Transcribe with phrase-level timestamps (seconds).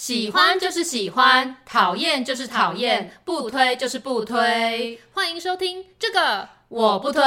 [0.00, 5.00] 喜欢就是喜欢，讨厌就是讨厌，不推就是不推。
[5.12, 7.20] 欢迎收听这个我不推。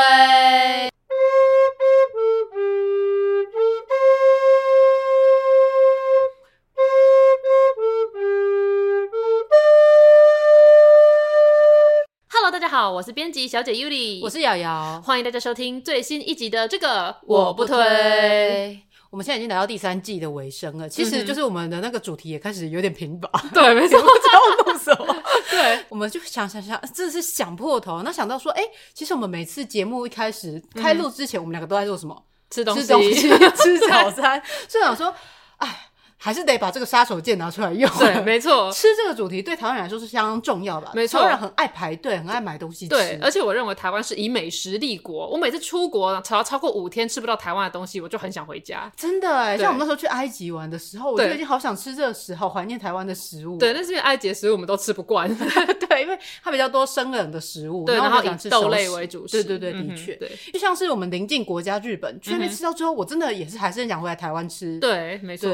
[12.29, 18.81] Hello，大家好，我是编辑小姐 Yuli，我是瑶瑶，欢迎大家收听最新一集的这个我不推。
[19.11, 25.23] 我们现在已经来到第三季的尾声了，其实就是我们的那个主题也开始有点贫乏，嗯、对，没错， 不知道弄什么。
[25.51, 28.01] 对， 我们就想想想，真的是想破头。
[28.03, 32.25] 那想到说，哎，其实我们每次节目一开始开录之前，嗯、我们两个都在做什么？
[32.49, 34.41] 吃东西，吃东西，吃早餐。
[34.67, 35.13] 所以想说，
[35.57, 35.87] 哎。
[36.23, 37.89] 还是得把这个杀手锏拿出来用。
[37.97, 40.91] 对， 没错，吃这个主题对台湾人来说是相当重要吧。
[40.93, 42.89] 没错，台湾人很爱排队，很爱买东西吃。
[42.89, 45.27] 对，而且我认为台湾是以美食立国。
[45.27, 48.91] 我每次出国，只要超过五天吃不到台湾的东西，我就很想回家。
[48.95, 53.57] 真的哎，像我们那时候去埃及玩的时候，我就已经好想吃这个时候，怀念台湾的食物。
[53.57, 55.27] 对，但是因为埃及的食物我们都吃不惯。
[55.89, 59.43] 对，因为它比较多生冷的食物，对，然后以豆类为主食。
[59.43, 60.13] 对对对，的确。
[60.17, 64.77] 对，就像是我们邻近国家日本，去那边吃到之后，我真的也是还是很想回来台湾吃。
[64.79, 65.49] 对，没错。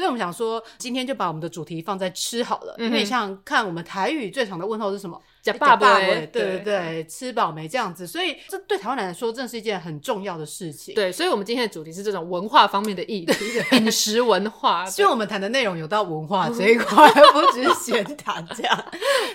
[0.00, 0.62] 所以我们想说。
[0.78, 5.20] 今天就把我们的主题放在吃好了，因为像看我们台语最常的问候是什么？
[5.42, 6.26] 呷饱没？
[6.26, 10.94] 对对对，吃饱没这样子，所以这对台湾人来说，真的是一件很重要的事情。
[10.94, 13.34] 对，所以我们今天的主题是这种文化方面的议题，
[13.76, 14.84] 饮食文化。
[14.90, 18.84] 希望我们谈的内容有到文化这一块， 不只是闲谈这样。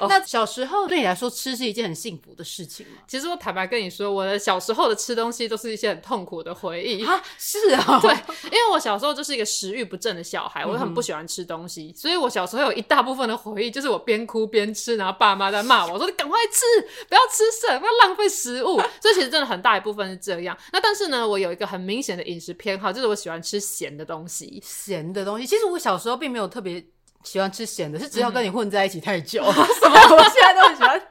[0.07, 3.01] 那小时候对你来说，吃是一件很幸福的事情吗？
[3.07, 7.21] 其实我坦白跟你说，我的小时候的吃东西都是一些很痛苦的回忆啊。
[7.37, 8.11] 是啊，对，
[8.45, 16.63] 因为我小时候就是一个食欲不振的小孩，我很不喜欢吃东西，所以我小时候有一大部分的回忆就是我边哭边吃，然后爸妈在骂我说：“你赶快吃。”
[17.07, 18.79] 不要吃剩，不要浪费食物。
[19.01, 20.57] 所以其实真的很大一部分是这样。
[20.73, 24.61] 那但是呢，我有一个很明显的饮食偏好，就是我喜欢吃咸的东西。
[24.65, 26.83] 咸的东西，其实我小时候并没有特别
[27.23, 31.01] 喜欢吃咸的，是只要跟你混在一起太久，嗯、 什么我现在都很喜欢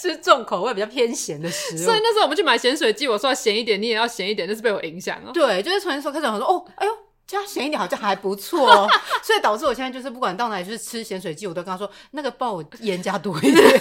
[0.00, 1.78] 吃重口味、比较偏咸的食物。
[1.78, 5.32] 所以那时候我们去买咸水鸡，我说要咸一点，你也要咸一点，那是被我影响了。
[5.32, 6.92] 对，就是从那时候开始，我说哦，哎呦，
[7.26, 8.88] 加咸一点好像还不错哦。
[9.22, 13.80] 所以导致我现在就是不管到哪里，就是吃咸水鸡，我都跟他说那个帮我盐加多一点。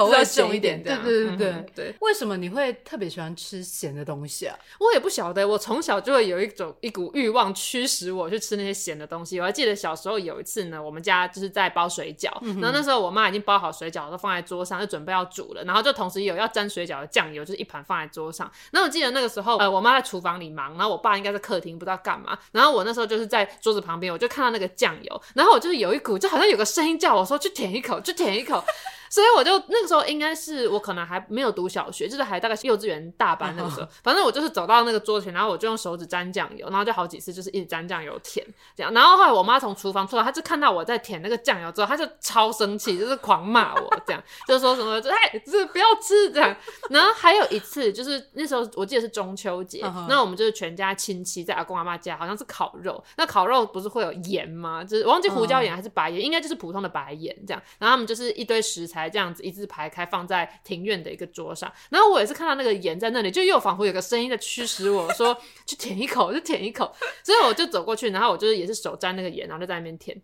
[0.00, 1.94] 口味重一点，对对对对对。
[2.00, 4.58] 为什么你会特别喜欢吃咸的东西啊？
[4.78, 9.38] 我也不晓得，我从小就会有一种一股欲望驱使我去吃那些咸的东西。
[9.38, 12.30] 我还记得小时候有一次呢，我们家就是在包水饺，
[12.60, 18.50] 然后那时候我妈已经包好水饺都放在桌上，就准备要煮了，然后就同时有要沾水饺的酱油，就是一盘放在桌上。
[18.70, 28.64] 然后我记得那个时候，呃，我妈在厨房里忙，然后我爸应该在客厅不知道干嘛，然后我那时候就是在桌子旁边，我就看到那个酱油，然后我就是有一股就好像有个声音叫我说去舔一口，去舔一口。
[29.10, 46.56] 所以我就那个时候应该是我可能还没有读小学，就是还大概是幼稚园大班那个时候，反正我就是走到那个桌前，然后我就用手指沾酱油，然后就好几次就是一直沾酱油舔这样，然后后来我妈从厨房出来，她就看到我在舔那个酱油之后，她就超生气，就是狂骂我这样，就说什么就哎，这不要吃这样。
[46.88, 54.84] 然后还有一次就是那时候我记得是中秋节，那我们就是全家亲戚在阿公阿妈家，好像是烤肉，那烤肉不是会有盐吗？
[54.84, 57.60] 就是我忘记胡椒盐还是白盐，应该就是普通的白盐这样。
[57.80, 58.99] 然后他们就是一堆食材。
[59.08, 65.34] 这样子一字排开放在庭院的一个桌上，然后我也是看到那个盐在那里，就又仿佛有个声音在驱使我说
[65.66, 70.20] 去舔一口，就舔一口，所以我就走过去，然后我就是也是手沾那个盐，然后就在那边舔，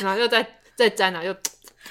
[0.00, 1.34] 然后又在在沾啊，又。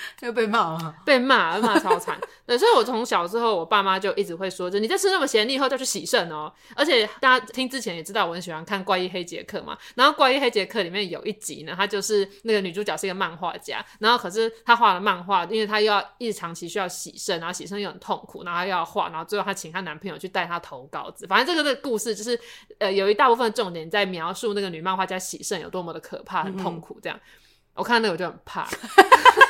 [0.22, 2.20] 又被骂了，被骂，骂超惨。
[2.46, 6.52] 对，所以我从小之后，我爸妈就一直会说，就你再吃那么咸，你以后就去洗肾哦。
[6.76, 9.78] 而且大家听之前也知道，我很喜欢看《怪医黑杰克》嘛。
[9.96, 21.26] 然后《怪医黑杰克》里面有一集呢，他就是那个女主角是一个漫画家，然后可是她画了漫画，因为她又要一直长期需要洗肾，然后洗肾又很痛苦，然后又要画，然后最后她请她男朋友去带她投稿子。
[21.28, 22.40] 反正这个这个故事就是，
[22.80, 27.00] 呃，有一大部分的重点在描述那个女漫画家洗肾有多么的可怕、很痛苦。
[27.02, 27.20] 这样，
[27.74, 28.68] 我看到那个我就很怕。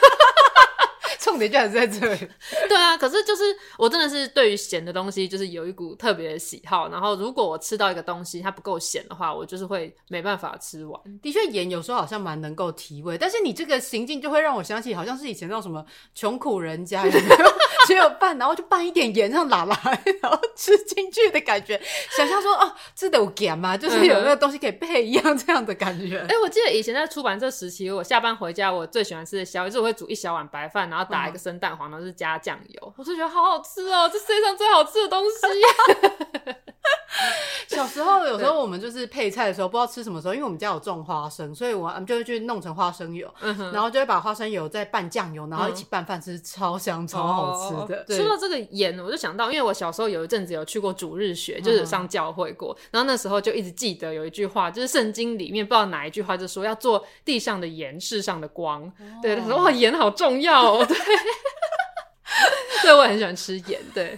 [1.23, 2.27] 重点就还是在这里。
[2.67, 3.43] 对啊，可是就是
[3.77, 6.89] 我真的是对于咸的东西就是有一股特别的喜好。
[6.89, 10.99] 然后如果我吃到一个东西它不够咸的话，我就是会没办法吃完。
[11.21, 15.85] 的确，盐有时候好像蛮能够提味，但是你这个行径就会让我想起，好像是以前那种什么
[16.15, 17.53] 穷苦人家有没有
[17.85, 19.79] 只有拌，然后就拌一点盐，让拉拉，
[20.21, 21.79] 然后吃进去的感觉。
[22.17, 23.77] 想象说哦，这得有盐吗？
[23.77, 26.17] 就是有那个东西可以配一样这样的感觉。
[26.27, 35.35] 哎、欸，我记得以前在出版社时期，我下班回家，我最喜欢吃的宵夜就是我会煮一小碗白饭，然后打一个生蛋黄，然后是加酱油，我就觉得好好吃哦，这世界上最好吃的东西。
[37.67, 48.05] 小时候有时候我们就是配菜的时候不知道吃什么时候，因为我们家有种花生，所以我们就会去弄成花生油，嗯、然后就会把花生油再拌酱油，然后一起拌饭吃，超香超好吃的。
[48.17, 58.83] 说到这个盐，我就想到，因为我小时候有一阵子有去过主日学，就是上教会过，嗯、然后那时候就一直记得有一句话，就是圣经里面不知道哪一句话，就说要做地上的盐，世上的光。
[58.83, 58.91] 哦、
[59.21, 60.85] 对，他说哇，盐好重要哦。
[60.85, 60.97] 对，
[62.81, 63.79] 所以我很喜欢吃盐。
[63.93, 64.17] 对。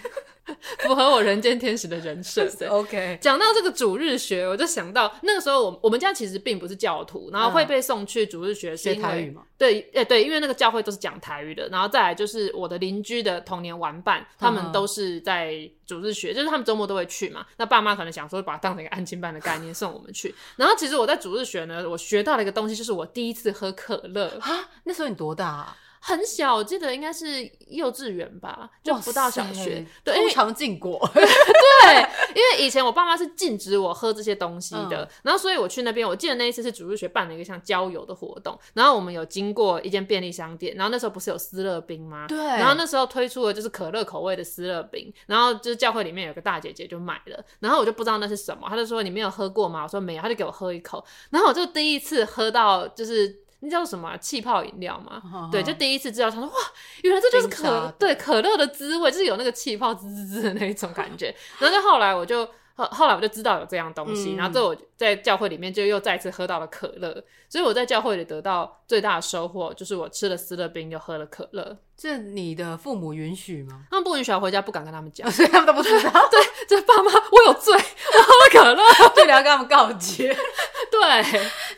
[0.84, 2.68] 符合我人间天使的人设，对。
[2.68, 9.36] OK，讲到这个主日学，我就想到那个时候我，我我们家其实并不是教徒，然后会被送去主日学是因为？
[9.58, 11.68] 对，诶，对，因为那个教会都是讲台语的。
[11.70, 17.46] 然后再来就是我的邻居的童年玩伴，他们都是在主日学，就是他们周末都会去嘛。
[17.58, 20.34] 那爸妈可能想说把它当成一个安亲班的概念送我们去。
[20.58, 24.70] 然后其实我在主日学呢，我学到了一个东西，就是我第一次喝可乐啊。
[24.84, 25.78] 那时候你多大啊？
[26.06, 29.86] 很小，我记得应该是幼稚园吧，就不到小学。
[30.04, 31.00] 对，非常禁果。
[31.16, 32.02] 对，
[32.36, 42.26] 因为以前我爸妈是禁止我喝这些东西的，嗯、然后所以我去那边，我记得那一次是主日学办了一个像郊游的活动，然后我们有经过一间便利商店，然后那时候不是有思乐冰吗？
[42.28, 49.84] 对，然后那时候推出了就是可乐口味的思乐冰，然后就是教会里面有个大姐姐就买了，然后我就不知道那是什么，她就说，你没有喝过吗？
[49.84, 53.43] 我说没有，她就给我喝一口，然后我就第一次喝到就是。
[53.64, 54.18] 那叫什么啊？
[54.18, 56.54] 气泡饮料嘛，哦、对，就第一次知道，他说哇，
[57.02, 61.34] 原来这就是可对可乐的滋味，就是有那个气泡滋滋滋的那一种感觉。
[61.60, 62.46] 然后后来我就
[62.76, 71.78] 后后来我就知道有这样东西，嗯、然后这我在教会里面就又再次喝到了可乐，所以我在教会里得到最大的收获就是我吃了斯乐冰又喝了可乐。
[71.96, 73.84] 这你的父母允许吗？
[73.92, 76.10] 他们不允许，我回家不敢跟他们讲，所以他们都不知道。
[76.32, 78.84] 对，这爸妈，我有罪，我喝了可乐，
[79.14, 80.36] 对，你要跟他们告诫。
[80.90, 81.24] 对，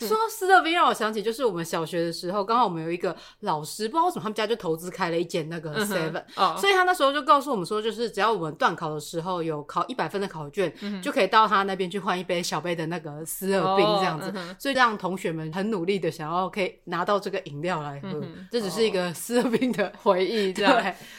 [0.07, 6.23] 说到思乐冰，让我想起就是我们小学的时候，刚好我们有一个老师，不知道为什么他们家就投资开了一间那个 Seven，、
[6.57, 20.51] 所以他那时候就告诉我们说，就是只要我们段考的时候有考一百分的考卷，嗯、就可以到他那边去换一杯小杯的那个斯乐冰这样子，所以让同学们很努力的想要可以拿到这个饮料来喝，嗯、这只是一个思乐冰的回忆。
[20.53, 20.65] 对。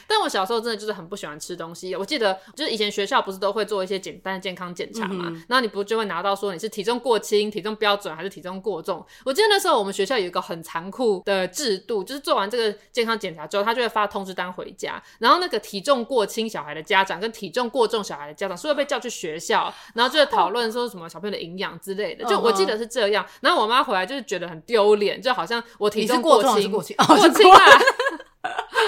[0.07, 9.05] 但我小时候真的就是很不喜欢吃东西，我记得就是以前学校不是都会做一些简单的健康检查嘛，嗯、然后你不就会拿到说你是体重过轻、体重标准还是体重过重？
[9.25, 22.23] 我记得那时候我们学校有一个很残酷的制度，就是做完这个健康检查之后，他就会发通知单回家，然后那个体重过轻小孩的家长跟体重过重小孩的家长，是会被叫去学校，然后就会讨论说什么小朋友的营养之类的。
[22.25, 27.59] 就我记得是这样，然后我妈回来就是觉得很丢脸，就好像我体重过轻，过轻，过轻啊。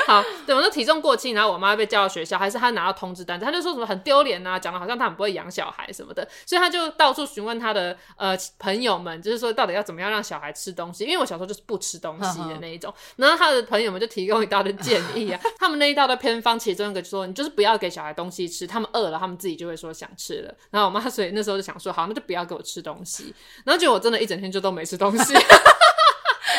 [0.09, 23.31] 好，对，我那体重过轻，然后我妈被叫到学校，还是她拿到通知单，她就说什么很丢脸啊，讲的好像她很不会养小孩什么的，所以她就到处询问她的呃朋友们，就是说到底要怎么样让小孩吃东西，因为我小时候就是不吃东西的那一种，然后她的朋友们就提供一道的建议啊， 他们那一道的偏方其中一个就说，你就是不要给小孩东西吃，他们饿了，他们自己就会说想吃了，然后我妈 所以那时候就想说，好，那就不要给我吃东西，
[23.63, 25.35] 然后结果我真的一整天就都没吃东西。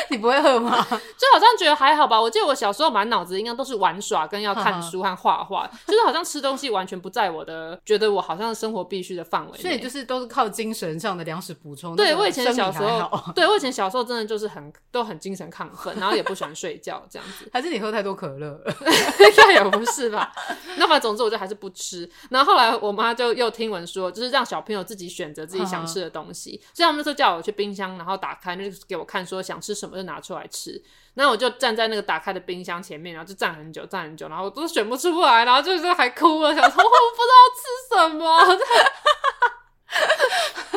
[0.10, 0.70] 你不会喝吗？
[0.90, 2.20] 就好像觉得还好吧。
[2.20, 9.58] 我记得我小时候满脑子应该都是玩耍跟要看 书和画画，就是好像吃东西完全不在我的，觉得我好像生活必须的范围。
[9.58, 11.94] 所以就是都是靠精神上的粮食补充。
[11.94, 17.48] 对，我以前小时候，对我以前小时候真的就是很都很精神亢奋，然后也不喜欢睡觉这样子。
[17.52, 18.60] 还是你喝太多可乐？
[18.66, 20.32] 应该也不是吧。
[20.76, 22.08] 那么总之我就还是不吃。
[22.30, 26.60] 然后后来我妈就又听闻说，就是让小朋友自己选择自己想吃的东西。
[26.72, 29.89] 所以他们那时候叫我去冰箱，然后打开，就是给我看说想吃什么。
[29.90, 30.82] 我就拿出来吃，
[31.14, 37.62] 那我就站在那个打开的冰箱前面，然后就站很久，站很久，然后我都选不出来，然后就是还哭了，想说 我不知道吃
[37.94, 38.58] 什么。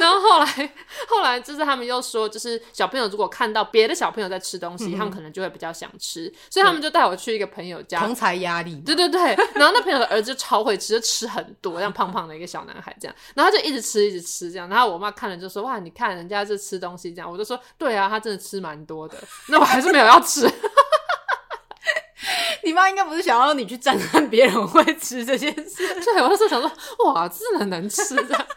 [0.03, 0.74] 然后后来，
[1.07, 8.00] 后来就是他们又说，就是小朋友如果看到别的小朋友在吃东西，嗯、他们可能就会比较想吃，所以他们就带我去一个朋友家。
[8.01, 8.75] 同才压力。
[8.86, 9.22] 对对对，
[9.55, 14.67] 然后那朋友的儿子就超会吃，就吃很多，像胖胖的一个小男孩这样，然后他就一直吃，一直吃这样。
[14.67, 19.15] 然后我妈看了就说：“哇，你看人家这吃东西这样。”我就说：“对啊，他真的吃蛮多的。”
[19.48, 20.45] 那我还是没有要吃。
[22.63, 25.88] 你妈应该不是想要你去赞叹别人会吃这件事。
[26.03, 26.72] 对，我那时候想说
[27.07, 28.48] ：“哇，真的能吃的。”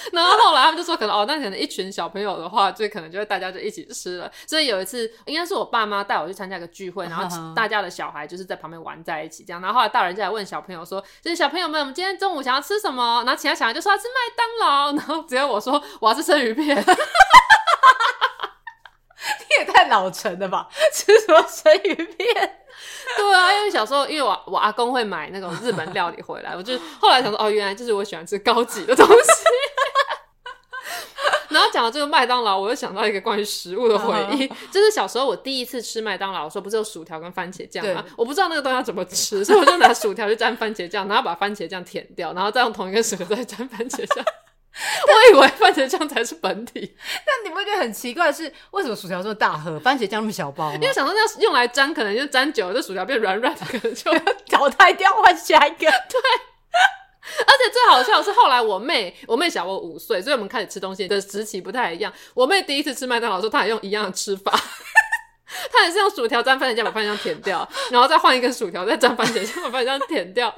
[0.12, 4.30] 然后后来他们就说，可能哦，那可能一群小朋友的话，就可能就会大家就一起吃了。
[4.46, 9.60] 所以有一次，应该是我爸妈带我去参加一个聚会， 然后 大家的小孩就是在旁边玩在一起，这样。
[9.60, 16.76] 然后后来大人就来问小朋友说：“就是小朋友们，我们今天中午想要吃什么？”然后其他小孩就说要吃麦当劳，然后只有我说我要吃生鱼片。
[19.40, 20.68] 你也太老成了吧？
[20.92, 22.56] 吃什么生鱼片？
[23.16, 29.14] 对啊，因为小时候，因为我我阿公会买那种日本料理回来，我就后来想说，哦，原来就是我喜欢吃高级的东西。
[31.50, 34.52] 然后讲到这个麦当劳，我又想到一个关于食物的回忆，uh.
[34.70, 38.04] 就是小时候我第一次吃麦当劳的时候，不是有薯条跟番茄酱吗？
[38.16, 44.24] 我不知道那个东西要怎么吃，所以我就拿薯条去沾番茄酱，然后把番茄酱舔掉，然后再用同一个薯条再沾番茄酱。
[44.72, 46.94] 我以为番茄酱才是本体，
[47.26, 50.72] 但你不会觉得很奇怪的是，为什么薯条这么大盒，番茄酱那么小包？
[50.74, 55.76] 因为想说要用来沾，可能就沾久了，这薯条变软软的，可能就要 淘汰掉，换下一个。
[55.80, 56.49] 对，而
[57.46, 62.12] 而且最好笑的是，后来我妹，我妹小我五岁，所以我们开始吃东西的时期不太一样。
[62.34, 64.52] 我妹第一次吃麦当劳的时候，她也用一样的吃法，
[65.72, 70.54] 她也是用薯条沾番茄酱把番茄酱舔掉，然后再换一根薯条再沾番茄酱把番茄酱舔掉。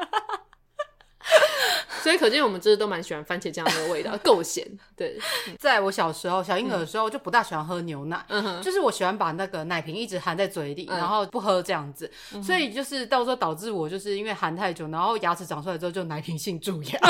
[2.02, 4.66] 所以可见我们真的都蛮喜欢番茄酱的味道， 够咸。
[4.96, 5.18] 对，
[5.58, 12.10] 在我小时候小婴儿的时候就不大喜欢喝牛奶，嗯、就是我喜欢把那个奶瓶一直含在嘴里，嗯、然后不喝这样子。
[12.34, 17.00] 嗯、所以就是到时候导致我就是因为含太久，然后牙齿长出来之后就奶瓶性蛀牙。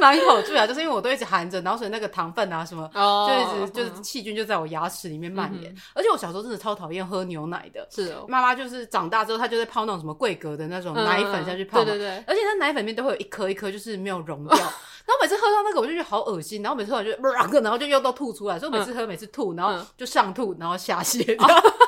[0.00, 5.72] 满口蛀牙，就是因为我都一直含着，然后所以那个糖分啊什么，oh, 就一直就是细菌就在我牙齿里面蔓延。
[5.72, 8.24] 嗯、而且我小时候真的超讨厌喝牛奶的，是哦。
[8.28, 12.24] 妈妈就是长大之后，她就在泡那种什么桂格的那种奶粉下去泡，嗯、对对对。
[12.26, 14.56] 而且那奶粉里面都会有一颗一颗，就是没有溶掉。
[14.56, 16.62] 然后每次喝到那个，我就觉得好恶心。
[16.62, 17.10] 然后每次喝完就，
[17.60, 18.58] 然后就又都吐出来。
[18.58, 21.24] 所以每次喝，每次吐，然后就上吐，然后下泻。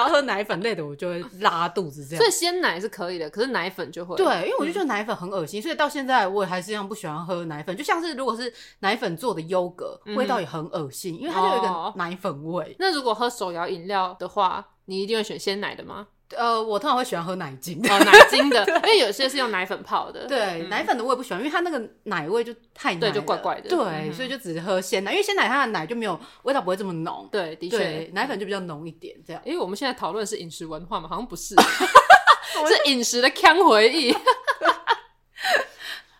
[0.00, 2.18] 要喝奶粉类的，我就会拉肚子这样。
[2.18, 4.16] 所以鲜奶是可以的，可是奶粉就会。
[4.16, 7.76] 对，因为我就觉得奶粉很恶心，嗯、所以到现在我也还是一样不喜欢喝奶粉。
[7.76, 12.64] 就像是如果是奶粉做的优格，嗯、味道也很恶心，因为它就有一个奶粉味。
[12.64, 16.08] 哦、那如果喝手摇饮料的话，你一定会选鲜奶的吗？
[16.36, 20.26] 呃，我通常会喜欢喝奶精的，哦， 奶精的，因为有些是用奶粉泡的。
[20.26, 23.68] 对，奶粉的我也不喜欢，因为它那个奶味就太奶，对，就怪怪的。
[23.68, 27.28] 对，所以就只是喝鲜奶，因为鲜奶它的奶就没有味道，不会这么浓。
[27.32, 29.42] 对，的确，奶粉就比较浓一点，这样。
[29.44, 34.14] 因为我们现在讨论是饮食文化嘛，好像不是， 是饮食的 腔回忆。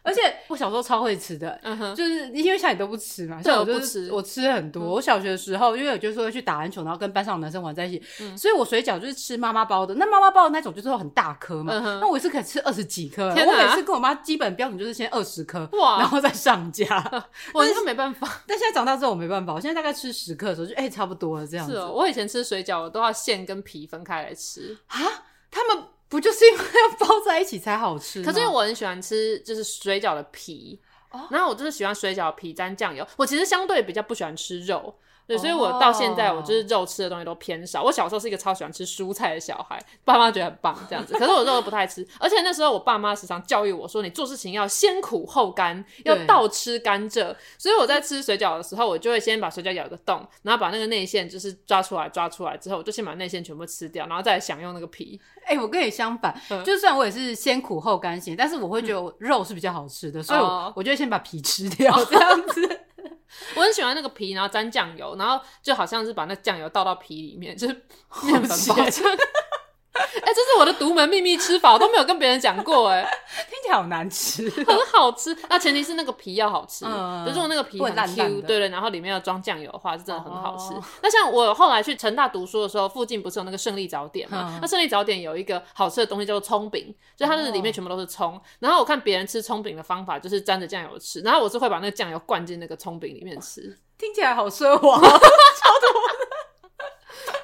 [0.02, 1.60] 而且我小时候超会吃的，
[1.94, 4.82] 就是因为像你都不吃嘛，像我不吃，我吃很多。
[4.82, 8.02] 我小学的时候，因为我就是会去打篮球，然后跟班上的男生玩在一起，
[8.36, 9.94] 所以我水饺就是吃妈妈包的。
[9.96, 13.28] 那妈妈包的那种就是很大颗嘛，那我一次可以吃二十几颗。
[13.28, 16.86] 我每次跟我妈基本标准就是先二十颗，哇，然后再上架。
[17.52, 21.72] 我就没办法，但现在长大之后我没办法，我现在大概吃十克的时候就哎差不多了这样子。
[21.72, 24.98] 是哦，我以前吃水饺我都要馅跟皮分开来吃啊，
[25.50, 25.84] 他们。
[26.10, 28.22] 不就是因为要包在一起才好吃？
[28.22, 30.78] 可是因为我很喜欢吃，就是水饺的皮，
[31.12, 33.06] 哦、然后我就是喜欢水饺皮沾酱油。
[33.16, 34.94] 我其实相对比较不喜欢吃肉。
[35.30, 37.84] 对，所以我到现在我就是肉吃的东西都偏少。
[37.84, 41.14] 我小时候是一个超喜欢吃蔬菜的小孩，爸妈觉得很棒这样子。
[41.14, 55.20] 可是我肉都不太吃，而且那时候我爸妈时常教育我说：“你做事情要先苦后甘，要倒吃甘蔗。”所以我在吃水饺的时候，我就会先把水饺咬个洞，然后把那个内馅就是抓出来，抓出来之后，我就先把内馅全部吃掉，然后再享用那个皮。
[55.44, 62.80] 哎、欸，我跟你相反，嗯、就算我也是先苦后甘型，但是我会觉得肉是比较好吃的，嗯、所以我我就会先把皮吃掉， 这样子。
[63.54, 67.74] 我很喜欢那个皮，然后沾酱油，然后就好像是把那酱油倒到皮里面，就是
[68.22, 68.76] 面粉包。
[70.22, 73.02] 哎、欸，这是我的独门秘密吃法，我都没有跟别人讲过哎，
[73.48, 75.36] 听起来好难吃，很好吃。
[75.48, 80.74] 那前提是那个皮要好吃，嗯、就是我那个皮很 Q，对对，然后里面要装酱油的话，是真的很好吃。
[80.74, 84.52] 哦、那像我后来去成大读书的时候，附近不是有那个胜利早点嘛？
[84.54, 88.34] 嗯、那胜利早点有一个好吃的东西叫做葱饼，就它是里面全部都是葱。
[88.36, 95.20] 哦、然后我看别人吃葱饼的方法就是沾着酱油吃，然后我是会把那个酱油灌进那个葱饼里面吃，听起来好奢华， 超多。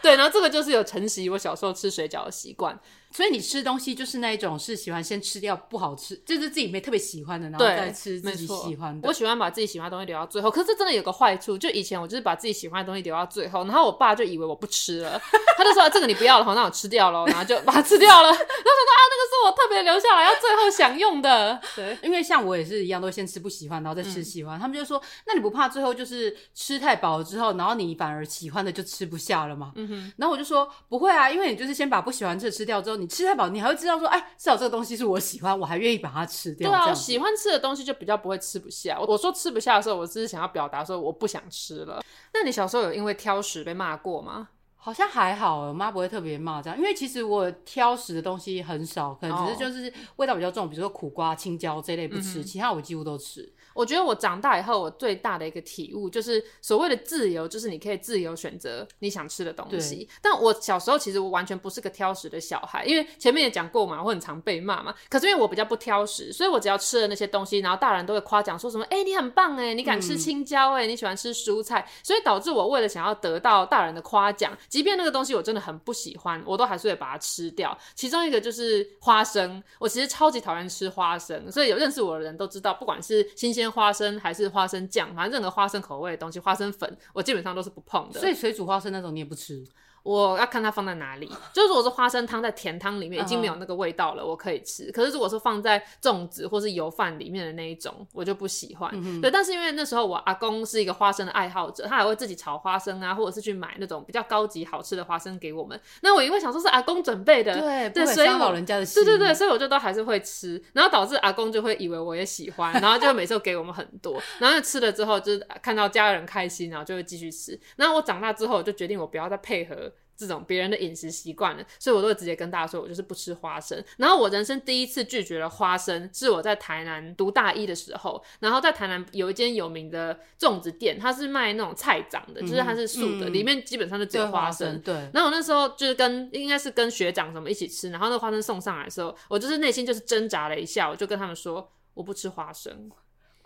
[0.03, 2.79] 对，然后这个就是有承袭我小时候吃水饺的习惯。
[3.13, 9.09] 所以你吃东西就是那一种是喜欢先吃掉不好吃，就是自己没特别喜欢的，然后再吃自己喜欢的。
[9.09, 15.21] 我喜欢把自己喜欢的东西留到最后，可是这真的有个坏处，就以前我就是把自己喜欢的东西留到最后，然后我爸就以为我不吃了，
[15.57, 18.29] 他就说这个你不要了，好，那我吃掉了， 然后就把它吃掉了。
[18.29, 21.61] 然后说啊，那个是我特别留下来要最后享用的。
[21.75, 24.59] 对，因为像我也是一样，都先吃不喜欢，然后再吃喜欢。
[24.59, 29.73] 嗯、他们就说，那你不怕最后就是吃太饱了之后，然后你反而喜欢的就吃不下了吗？
[29.77, 30.13] 嗯哼。
[30.17, 33.77] 然后我就说不会啊，因为你就是先把不喜欢吃的吃掉之后，你吃太饱，你还会。
[33.77, 36.71] 知道说，哎，至少这个东西是我喜欢，我还愿意把它吃掉。
[36.71, 38.99] 对啊，我喜欢吃的东西就比较不会吃不下。
[38.99, 42.03] 我说吃不下的时候，我只是想要表达说我不想吃了。
[42.33, 44.49] 那你小时候有因为挑食被骂过吗？
[44.77, 53.53] 好像还好，我妈不会特别骂这样，因为其实我挑食的东西很少，可能只是就是味道比较重，比如说苦瓜、青椒这类不吃，嗯、其他我几乎都吃。
[53.77, 60.09] 我觉得我长大以后，我最大的一个体悟就是，所谓的自由，就是你可以自由选择你想吃的东西。
[60.23, 64.95] 但我小时候其实我完全不是个挑食的小孩，因为前面也讲过嘛，我很常被骂嘛。
[65.11, 77.77] 可是因为我比较不挑食，所以我只要吃了那些东西，然后大人都会夸奖说什么：“哎、欸，你很棒哎，你敢吃青椒哎，你喜欢吃蔬菜。”所以导致我为了想要得到大人的夸奖，即便那个东西我真的很不喜欢，我都还是会把它吃掉。
[77.95, 88.21] 其中一个就是花生，我其实超级讨厌吃花生，所以有认识我的人都知道，不管是新鲜花生还是花生酱，反正任何花生口味的东西，花生粉我基本上都是不碰的。
[88.21, 89.65] 所以水煮花生那种你也不吃？
[90.07, 94.93] 我要看它放在哪里， 就是如果是花生汤在甜汤里面已经没有那个味道了，我可以吃。
[94.93, 99.21] 可是如果是放在粽子或是油饭里面的那一种，我就不喜欢。
[99.21, 105.81] 对，但是因为那时候我阿公是一个花生的爱好者，他还会自己炒花生啊，或者是去买那种比较高级好吃的花生给我们。
[106.03, 117.59] 那我因为想说是阿公准备的，对，对，所以老人家的心，对对对，所以我就都还是会吃，然后导致阿公就会以为我也喜欢， 然后就每次都给我们很多，然后吃了之后就是看到家人开心，然后就会继续吃。
[117.75, 119.93] 然后我长大之后就决定我不要再配合。
[120.17, 123.83] 这种别人的饮食习惯了，所以我都会直接跟大家说，我就是不吃花生。
[123.99, 128.23] 然后我人生第一次拒绝了花生，是我在台南读大一的时候。
[128.41, 134.81] 然后在台南有一间有名的粽子店，它是卖那种菜长的，嗯、就是它是素的，嗯、里面基本上就只有花生。
[134.81, 134.95] 对。
[135.13, 142.91] 然后我那时候就是跟应该是跟学长什么一起吃，然后那个花生送上来的时候，我就是内心就是挣扎了一下，我就跟他们说我不吃花生。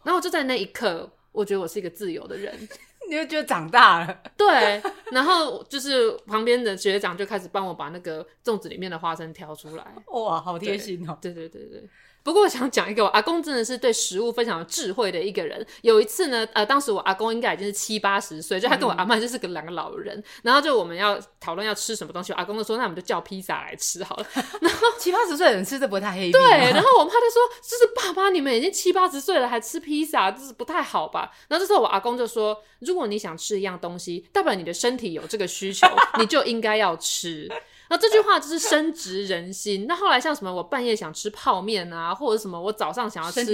[0.02, 2.68] 然后就在那一刻，我觉得我是一个自由的人。
[3.10, 11.18] 你就觉得长大了， 对，然后就是旁边的学长就开始帮我把那个粽子里面的花生挑出来，哇，好贴心哦！
[11.20, 11.82] 对对对对。
[12.22, 15.66] 不过我想讲一个，我阿公真的是对食物非常有智慧的一个人。
[15.82, 24.26] 有一次呢，呃，当时我阿公应该已经是七八十岁，就他跟我阿嬷就是个两个老人，嗯、然后就我们要讨论要吃什么东西，我阿公就说：“那我们就叫披萨来吃好了。
[24.60, 26.30] ”然后七八十岁的人吃这不会太黑。
[26.30, 26.40] 对，
[26.72, 35.86] 然后我妈就说：“就是爸爸，你们已经七八十岁了还吃披萨，这是不太好吧？”然后这时候我阿公就说：“如果你想吃一样东西，代表你的身体有这个需求，
[36.18, 37.48] 你就应该要吃。”
[37.90, 39.86] 那这句话就是深植人心。
[39.88, 43.44] 那后来像什么，我半夜想吃泡面啊，或者什么，我早上想要吃，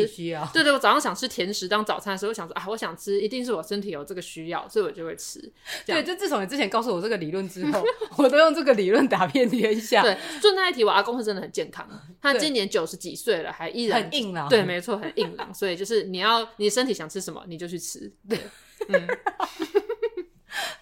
[0.52, 5.40] 对对，我早上想吃甜食当早餐的时候，我想说啊，我想吃，一定是我身体有这个需要，所以我就会吃。
[5.86, 7.82] 对，就自从你之前告诉我这个理论之后，
[8.18, 10.02] 我都用这个理论打遍天下。
[10.02, 11.88] 对，顺带一提，我阿公是真的很健康，
[12.20, 14.48] 他今年九十几岁了，还依然很硬朗。
[14.50, 15.52] 对，没错，很硬朗。
[15.54, 18.12] 所以就是你要，你身体想吃什么，你就去吃。
[18.28, 18.38] 对，
[18.88, 19.08] 嗯。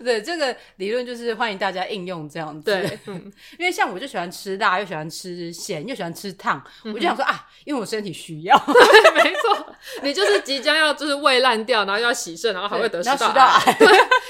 [0.05, 2.71] 对，这个理论就是欢迎大家应用这样子。
[2.71, 8.57] 对， 嗯，因为像我就喜欢吃辣，又喜欢吃咸，又喜欢吃烫，嗯、我就想说啊，因为我身体需要。
[8.67, 13.73] 对，没错，你就是即将要就是胃烂掉，然后又要洗肾，然后还会得食道癌。
[13.81, 13.89] 对，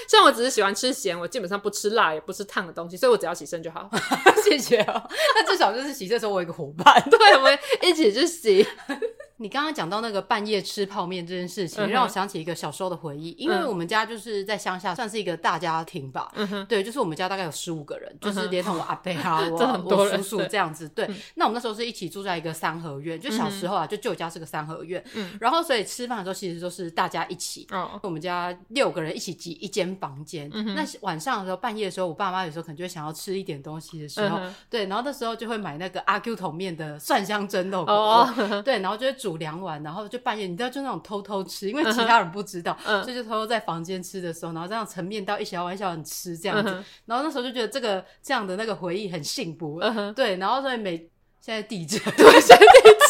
[0.08, 3.90] 像我只是喜欢吃咸，我基本上不吃辣，也不吃烫的东西，所以我只要洗肾就好。
[4.44, 5.02] 谢谢哦。
[5.34, 8.66] 那至少就是洗肾的时候我有一个伙伴，对，我们一起去洗。
[9.38, 13.30] 你刚刚讲到那个半夜吃泡面这件事情，让我想起一个小时候的回忆。
[13.32, 16.32] 因为我们家就是在乡下，算是一个大家庭吧。
[16.68, 20.88] 对，就是我们家大概有十五个人，就是连同我阿伯啊， 我我叔叔这样子。
[20.88, 25.04] 对，那我们那时候是一起住在一个三合院，就小时候啊，就舅家是个三合院。
[25.40, 27.66] 然后所以吃饭的时候其实都是大家一起。
[28.02, 30.48] 我们家六个人一起挤一间房间。
[30.52, 34.38] 嗯那晚上的时候，半夜的时候，我爸妈有时候可能就会想要吃一点东西的时候，
[34.70, 38.32] 对，然后那时候就会买那个阿 Q 桶面的蒜香蒸肉锅。
[38.64, 39.23] 对，然后就会。
[39.24, 46.70] 煮两碗，然后就半夜，你知道，就那种偷偷吃，因为其他人不知道，所以就偷偷在房间吃的时候，然后这样盛面到一小碗一小碗吃这样子，
[47.06, 49.80] 然后那时候就觉得这个这样的那个回忆很幸福，
[50.14, 50.98] 对，然后所以每
[51.40, 53.00] 现在地震， 对，现在地震，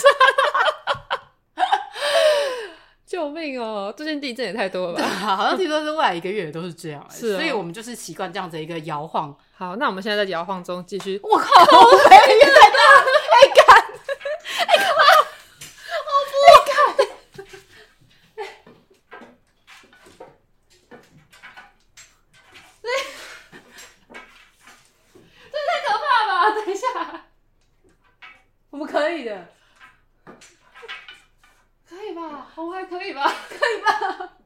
[3.04, 3.92] 救命哦！
[3.96, 5.08] 最近地震也太多了吧？
[5.08, 9.36] 好像听说是未来一个月都是这样，是，所以我们就是习惯这样子一个摇晃。
[9.56, 11.18] 好，那我们现在在摇晃中继续。
[11.24, 11.48] 我靠，
[28.76, 29.48] 们可以的，
[31.88, 32.50] 可以吧？
[32.56, 33.22] 我们还可以吧？
[33.48, 34.36] 可以吧？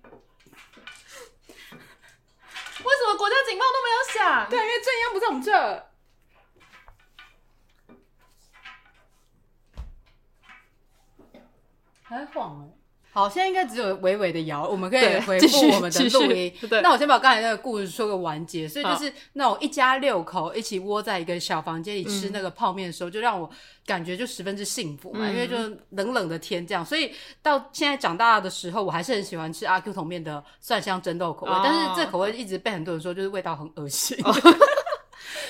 [2.84, 4.48] 为什么国家警报都没有响？
[4.48, 5.88] 对，因为震央不在我们这。
[12.08, 12.74] 还晃哎。
[13.10, 16.52] 好，现在应该只有微微的摇，我们可以回复我们的录音。
[16.82, 18.68] 那我先把我刚才那个故事说个完结。
[18.68, 23.50] 所以就是那种一家六口一起窝在一个小房间里吃那个泡面的时候，就让我
[23.86, 25.26] 感觉就十分之幸福嘛。
[25.28, 25.56] 因为就
[25.90, 31.52] 冷冷的天这样，所以到现在长大的时候，我还是很喜欢吃阿 Q 桶面的蒜香蒸豆口味。
[31.64, 34.16] 但是这口味一直被很多人说就是味道很恶心。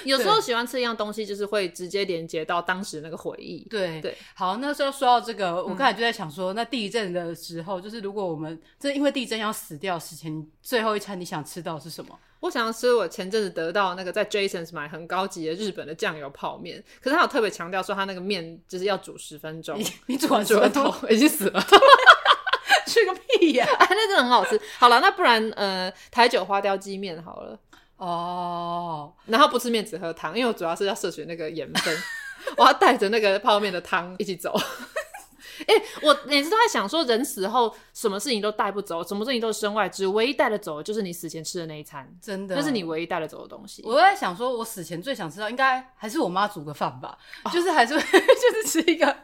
[0.04, 3.66] 有时候喜欢吃一样东西，就是会直接连接到当时那个回忆。
[3.68, 12.18] 对对，好，那时候说到这个，我刚才就在想说，那地震的时候，就是如果我们这因为地震要死掉之前，最后一餐你想吃到是什么？
[12.40, 19.76] 我想要吃我前阵子得到那个在 Jasons 买很高级的日本的酱油泡面，可是他有特别强调说他那个面就是要煮十分钟。
[20.06, 21.60] 你煮完 煮完头已经死了，
[22.86, 23.66] 吃个屁呀！
[23.80, 24.60] 哎，那真的很好吃。
[24.78, 27.58] 好了，那不然呃台酒花雕鸡面好了。
[27.98, 31.96] 哦，然后不吃面只喝汤，因为我主要是要摄取那个盐分，
[32.56, 34.58] 我要带着那个泡面的汤一起走。
[35.66, 43.82] 哎、欸，我每次都在想说，人死后什么事情都带不走，什么事情都是身外之物，唯一带得走的就是你死前吃的那一餐，真的，那是你唯一带得走的东西。
[43.84, 49.14] 我在想说，我死前最想吃到应该还是我妈煮的饭吧，哦、就是还是 就是吃一个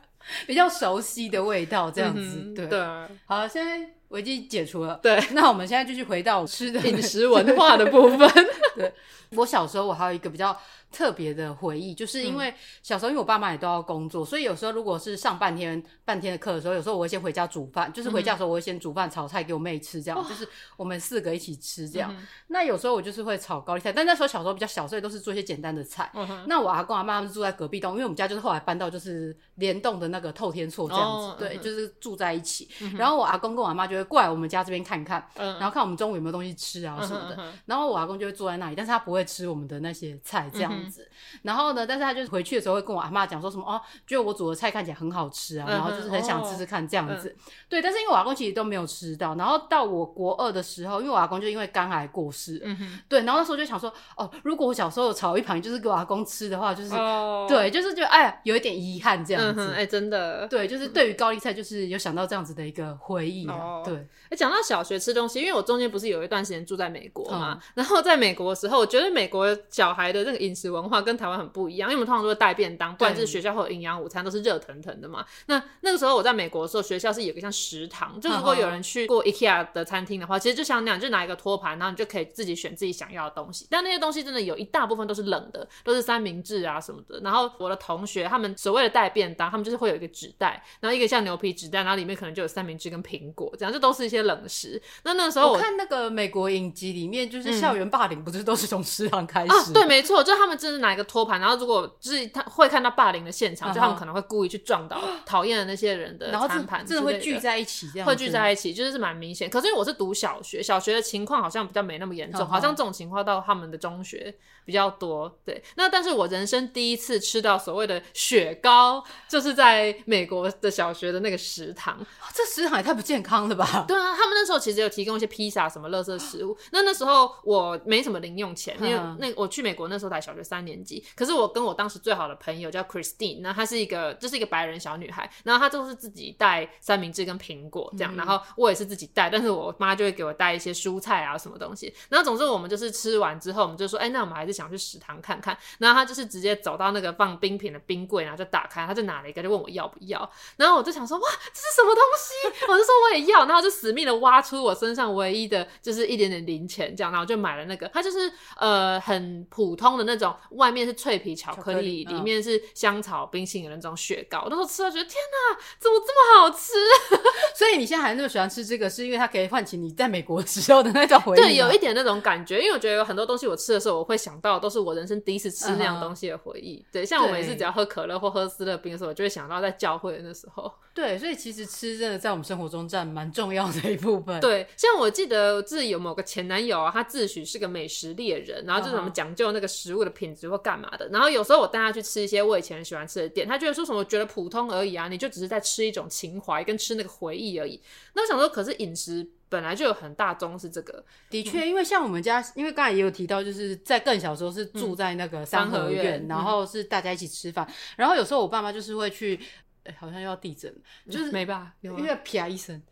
[0.45, 2.21] 比较熟悉的味道这样子。
[2.21, 2.81] 嗯、对，对
[3.27, 8.31] 好，现在危机解除了，对，那我们现在继续回到吃的饮食文化的部分。
[8.77, 8.93] 对，
[9.37, 10.57] 我小时候我还有一个比较。
[10.95, 22.15] 特别的回忆，就是因为小时候，因为我爸妈也都要工作，嗯、所以有时候如果是上半天半天的课的时候，有时候我会先回家煮饭，就是回家的时候我会先煮饭炒菜给我妹吃，这样、嗯、就是我们四个一起吃这样。
[22.17, 26.09] 嗯、那有时候我就是会炒高丽菜，但那时候小时候比较小，所以都是做一些简单的菜。
[26.15, 32.69] 嗯、那我阿公阿妈他们住在隔壁栋，因为我们家就是后来搬到就是联栋的那个透天厝这样子，哦、对，嗯、就是住在一起。
[32.83, 37.37] 嗯、然后我阿公跟我阿妈就会过来我们家这边看看，嗯、然后看我们中午有没有东西吃啊什么的。
[37.39, 41.03] 嗯、然后我阿公就会坐在那里，但是他不会吃我们的那些菜这样子。
[41.03, 41.75] 嗯、然后。
[41.75, 47.29] 呢，但是他就是回去的时候会跟我阿妈讲说什么哦，觉得我煮的菜看起来很好吃啊，嗯、然后就是很想吃吃看这样子。
[47.29, 49.35] 嗯、对，但是因为我阿公其实都没有吃到。
[49.35, 52.63] 然后到我国二的时候，因为我阿公就因为肝癌过世，
[53.09, 59.73] 对，然后那时候就想说哦，如果我小时候炒一盘就是给我阿公吃的话，就是、哦、对，就是觉得哎呀有一点遗憾这样子。
[59.73, 63.55] 哎、嗯，真的，对，就是对于高丽菜就是有想到这样子的一个回忆、啊。
[63.55, 75.25] 哦、对，哎，讲到小学吃东西，因为我中间不是有一段时间住在美国嘛，嗯、然后在美国的时候，我觉得美国小孩的那个饮食文化跟台湾很不一样，因为我们通常都会带便当，不然就是学校会有营养午餐，都是热腾腾的嘛。
[75.47, 83.67] 那那个时候我在美国的时候，学校是有个像食堂，就如果有人去过 IKEA 的餐厅的话，其实就像那样，就拿一个托盘，然后你就可以自己选自己想要的东西。
[83.71, 87.21] 但那些东西真的有一大部分都是冷的，都是三明治啊什么的。
[87.21, 94.81] 然后我的同学他们所谓的带便当，他们就是会有一个纸袋，然后一个像牛皮纸袋，然后里面可能就有三明治跟苹果，这样就都是一些冷食。
[95.05, 99.53] 那那时候我，我看那个美国影集里面，就是校园霸凌，不是都是从食堂开始？
[99.53, 103.15] 啊，对，没错，就他们真的拿一个托盘，然后如果就是他会看到霸。
[103.15, 109.49] 凌的现场，就他们可能会故意去撞到讨厌的那些人的餐盘，真的会聚在一起，这样会聚在一起，就是是蛮明显。
[109.49, 114.35] 可是因为我是读小学，小学的情况好像比较没那么严重，好像这种情况到他们的中学
[114.65, 115.33] 比较多。
[115.45, 122.05] 对，那但是我人生第一次吃到所谓的雪糕，就是在美国的小学的那个食堂。
[122.33, 123.64] 这食堂也太不健康了吧？
[123.89, 126.57] 对啊，他们那时候其实有提供一些披萨什么垃圾食物。
[126.73, 131.05] 那那时候我没什么零用钱，因为那我去美国那时候才小学三年级。
[131.17, 132.85] 可是我跟我当时最好的朋友叫。
[132.85, 141.93] Christine，那她是一个，就是一个白人小女孩，然后她就是自己带三明治跟苹果这样，嗯、然后我也是自己带，但是我妈就会给我带一些蔬菜啊什么东西。
[142.11, 145.57] 然后总之我们就是吃完之后，我们就说，哎、欸，那我们还是想去食堂看看。
[145.79, 150.31] 然后她就是直接走到那个放冰品的冰柜，然后就打开，她就拿了一个，就问我要不要。
[150.57, 152.67] 然后我就想说，哇，这是什么东西？
[152.69, 157.89] 我就说我也要，然后就死命的挖出我身上唯一的就是一点点零钱，这样，然后就买了那个。
[157.95, 162.63] 它就是呃很普通的那种，外面是脆皮巧克力，克力里面是。
[162.75, 166.73] 香草冰淇淋的那种雪糕，那时候吃了觉得天哪，怎么这么好吃？
[167.57, 171.41] 所以你现在还那么喜欢吃这个，是因为它可以唤起你在美国时候的那种回忆？
[171.41, 176.79] 对，有一点那种感觉，因为我觉得有很多东西我吃的时候，我会想到都是我人生第一次吃那样东西的回忆。
[176.79, 176.93] Uh.
[176.93, 180.73] 对，像我每次只要喝可乐或喝斯乐冰的时候，我就会想到在教会的那时候。
[180.95, 184.41] 对，所以其实吃真的在我们生活中占蛮重要的一部分。
[184.41, 191.09] 对，像我记得自己有某个前男友啊，他自诩是个美食猎人，然后就是什么讲究那个食物的品质或干嘛的。
[191.09, 191.13] Uh.
[191.13, 197.81] 然后有时候我带他去吃一些我以前很喜欢吃的店，他觉得说什么觉得普通而已啊，你就只是在吃一种情怀跟吃那个回忆而已。
[198.15, 201.05] 那我想说，可是饮食本来就有很大宗是这个。
[201.31, 209.39] 的确，因为像我们家，因为刚才也有提到，就是在更小时候是住在那个三合院，嗯、然后是大家一起吃饭，嗯、然后有时候我爸妈就是会去。
[209.85, 210.75] 哎，好像要地震，
[211.11, 211.75] 就是没吧？
[211.83, 212.83] 因为啪一声，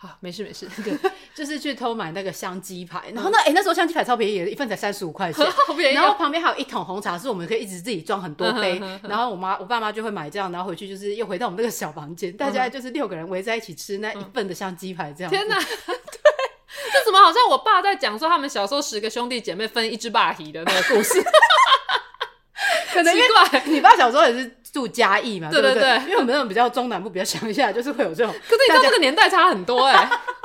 [0.00, 0.96] 对，好，没事没事， 对，
[1.34, 5.94] 就是去偷买那个香鸡排，然后那，哎，那时候香鸡排超便宜，一份才三十五块钱， 好便宜。
[5.94, 8.80] 然后旁边还有一桶红茶，是我们可以一直自己装很多杯。
[9.02, 15.30] 然后我妈、我爸妈就会买这样，然后回去就是又回到我们那个小房间，大家就是六个人围在一起吃那一份的香鸡排，这样。
[15.30, 15.94] 天哪， 对，
[16.92, 21.22] 这怎么好像我爸在讲说他们小时候十个兄弟姐妹分一只霸体的那个故事？
[22.92, 23.28] 可能因为
[23.66, 24.59] 你爸小时候也是。
[24.72, 28.32] 住嘉义嘛，对对对，因为我们那种比较中南部，比较乡下，就是会有这种。
[28.48, 30.10] 可是你知道这个年代差很多哎。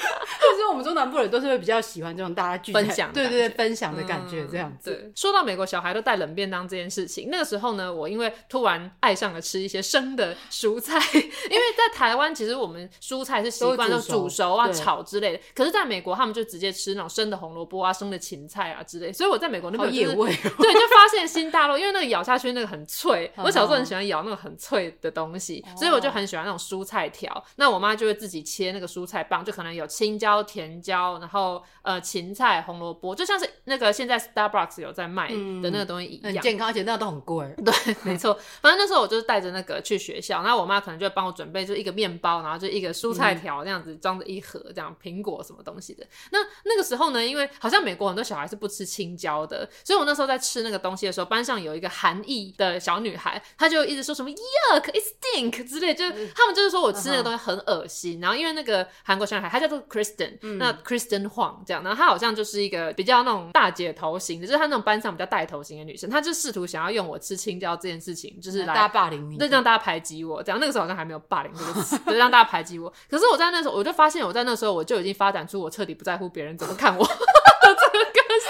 [0.40, 4.90] 就是我们中南部人都是会比较喜欢这种大家聚分享，对对对，分享的感觉这样子。
[4.90, 27.30] 嗯、对，说到美国小孩都带冷便当这件事情，那个时候呢，我因为突然爱上了吃一些生的蔬菜， 因为在台湾其实我们蔬菜是习惯都煮熟啊、炒之类的，可是在美国他们就直接吃那种生的红萝卜啊、生的芹菜啊之类，所以我在美国那边、就是、野味、哦，对，就发现新大陆，因为那个咬下去那个很脆，我小时候很喜欢咬那个很脆的东西，所以我就很喜欢那种蔬菜条。
[27.56, 37.52] 那我妈就会自己切那个蔬菜棒，就可能有青椒、甜椒，然后呃芹菜、红萝卜，就像是那个现在 Starbucks 有在卖的那个东西一样，很健康，而且那个都很贵。
[37.64, 38.32] 对，没错。
[38.62, 46.06] 反正那时候我就是带着那个去学校，然后我妈可能就会帮我准备，就一个面包，然后就一个蔬菜条这样子装着一盒这样苹果什么东西的。
[46.30, 58.20] 那那个时候呢，因为好像美国很多小孩是不吃青椒的，所以我那时候在吃那个东西的时候，班上有一个韩裔的小女孩，她就一直说什么 yuck it stink 之类，就是他们就是说我吃那个东西很恶心。
[58.20, 70.42] 然后因为那个韩国小女孩她叫做 Kristen，、嗯、那 Kristen Huang 这样，然后她好像就是一个比较那种大姐头型的，就是她那种班上比较带头型的女生，她就试图想要用我吃青椒这件事情，就是来大家霸凌你，对，让大家排挤我。
[70.42, 72.92] 这样那个时候好像还没有霸凌这个词，就让大家排挤我。
[73.08, 77.04] 可是我在那时候，我就发现我在那时候我就已经发展出我彻底不在乎别人怎么看我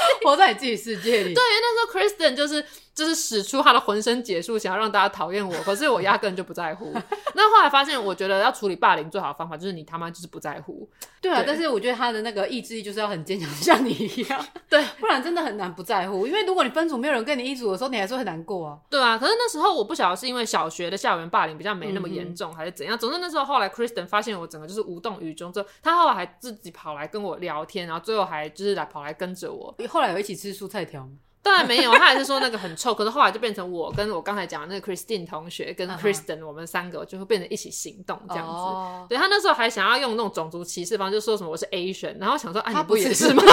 [0.24, 1.34] 活在你自己世界里。
[1.34, 2.64] 对，因为那时候 Kristen 就是。
[2.92, 6.92] 就是使出他的浑身解数，想要让大家讨厌我， 可是我压根就不在乎。
[7.34, 10.86] 那后来发现，我觉得要处理霸凌最好的方法就是你他妈就是不在乎。
[11.22, 14.44] 对啊，对，但是我觉得他的那个意志力就是要很坚强，像你一样。
[14.68, 16.26] 对，不然真的很难不在乎。
[16.26, 18.76] 因为如果你分组没有人跟你一组的时候，你还是会很难过啊。
[18.90, 22.98] 对啊，可是那时候我不晓得是因为小学的校园霸凌比较没那么严重，嗯、还是怎样。
[22.98, 29.69] 总之那时候后来 Kristen 发现我整个就是无动于衷之后，他后来还自己跑来跟我聊天，然后最后还就是来跑来跟着我。
[29.78, 31.12] 你后来有一起吃蔬菜条吗？
[31.42, 32.94] 当然没有，他还是说那个很臭。
[32.94, 38.52] 可是后来就变成我跟我刚才讲的那个 Christine 同学跟 Kristen，我们三个就会变成一起行动这样子。
[38.52, 39.08] Uh-huh.
[39.08, 43.42] 对，他那时候还想要用那种种族歧视方式，就说什么我是 Asian，然后想说啊，你不也是吗？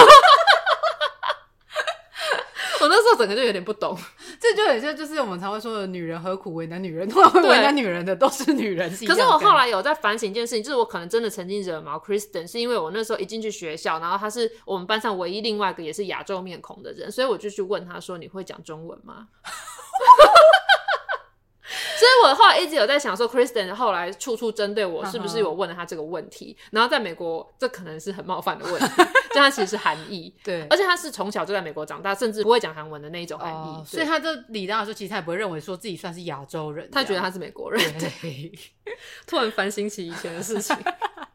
[2.88, 3.94] 我那时候整个就有点不懂，
[4.40, 8.90] 这就很像就是我们常会说的女人何苦为难女人，通常为难女人的都是女人。
[9.06, 19.28] 可是我后来有在反省一件事情，就是我可能真的曾经惹毛 Kristen，是因为我那时候一进去学校，然后他是我们班上唯一另外一个也是亚洲面孔的人，所以我就去问他说：“你会讲中文吗？”
[21.98, 26.56] 所以我后来一直有在想说，Kristen 后来处处针对我，是不是我问了他这个问题？
[26.70, 28.86] 然后在美国，这可能是很冒犯的问题，
[29.38, 37.80] 就他其实是韩裔， 对，而且他是从小就在美国长大，甚至不会讲韩文的那一种韩裔，所以他这理当来说，其实他也不会认为说自己算是亚洲人，他觉得他是美国人。
[37.98, 38.52] 对，对
[39.26, 40.76] 突然反省起以前的事情。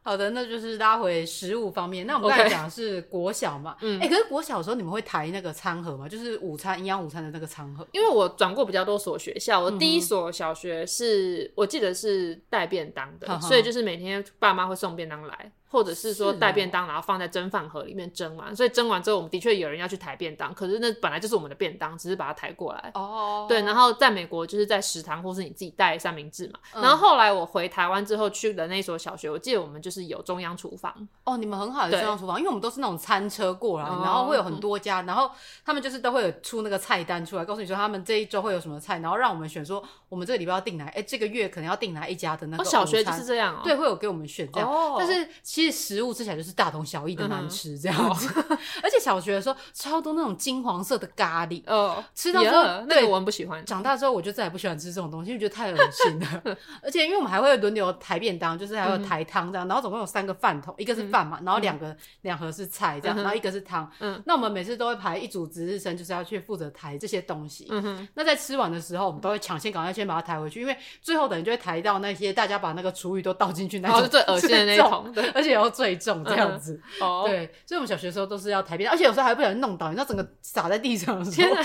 [0.05, 2.05] 好的，那就是拉回食物方面。
[2.05, 6.09] 那我们刚才讲的是国小嘛，嗯，哎、欸，可是国小的时候你们会抬那个餐盒吗？
[6.09, 7.87] 就是午餐营养午餐的那个餐盒。
[7.93, 15.51] 因为我转过比较多所学校，我第一所小学是、嗯、我记得是带便当的，所以就是每天爸妈会送便当来。
[15.73, 20.53] 或者是说带便当，然后放在蒸饭盒里面蒸完，所以蒸完之后，我们的确有人要去抬便当。
[20.53, 22.91] 可是那本来就是我们的便当，只是把它抬过来。
[22.93, 23.63] 哦，对。
[23.63, 26.59] 然后在美国就是在食堂，或是你自己带三明治嘛。
[26.75, 30.93] 然后后来我回台湾之后去的那所小学，我记得我们就是有中央厨房。
[31.23, 35.31] 哦，你们很好的中央厨房，因为我们都是那种餐车过来，然后会有很多家，然后
[35.65, 42.63] 他们就是都会有出那个菜单出来，告诉你说他们这一周会有什么菜，然后让我们选说我们这个礼拜要订哪，哎，这个月可能要订哪一家的那个。
[42.63, 43.61] 小学就是这样哦。
[43.63, 44.95] 对，会有给我们选这样。
[44.97, 53.65] 但是其实食物吃起来就是大同小异的难吃这样子，嗯、 而且小学的时候超多那种金黄色的咖喱，哦，吃到之后，yeah, 那个我很不喜欢。
[53.65, 56.57] 长大之后我就再也不喜欢吃这种东西，因为觉得太恶心了。
[56.83, 63.89] 而且因为我们还会轮流抬便当，就是还有抬汤这样，然后总共有三个饭桶，一个是饭嘛，然后两个两盒是菜这样，然后一个是汤。
[63.99, 67.67] 嗯，那我们每次都会排一组值日生，就是要去负责抬这些东西。
[67.69, 76.79] 嗯哼，那在吃完的时候，我们都会抢先赶快先把它抬回去，因为最后等于就会抬到那些大家把那个厨余都倒进去那种，是最恶心的那 种，对，而且要最重这样子。
[77.25, 81.55] 对，所以我们小学的时候都是要抬便当，而且有时候还不小心弄倒，你知道整个洒在地上的时候。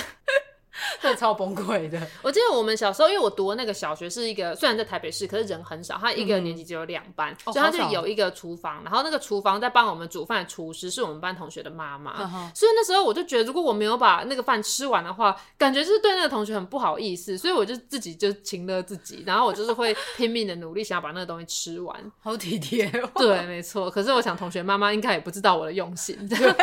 [1.01, 2.01] 真的超崩溃的。
[2.23, 23.11] 我记得我们小时候，因为我读的那个小学是一个，虽然在台北市，可是人很少，他一个年级只有两班，嗯，所以他就有一个厨房，然后那个厨房在帮我们煮饭的厨师是我们班同学的妈妈，嗯，所以那时候我就觉得，如果我没有把那个饭吃完的话，感觉就是对那个同学很不好意思，所以我就自己就请了自己，然后我就是会拼命的努力，想要把那个东西吃完，好体贴哦。
[23.17, 23.91] 对，没错。
[23.91, 26.17] 可是我想同学妈妈应该也不知道我的用心。
[26.29, 26.55] 对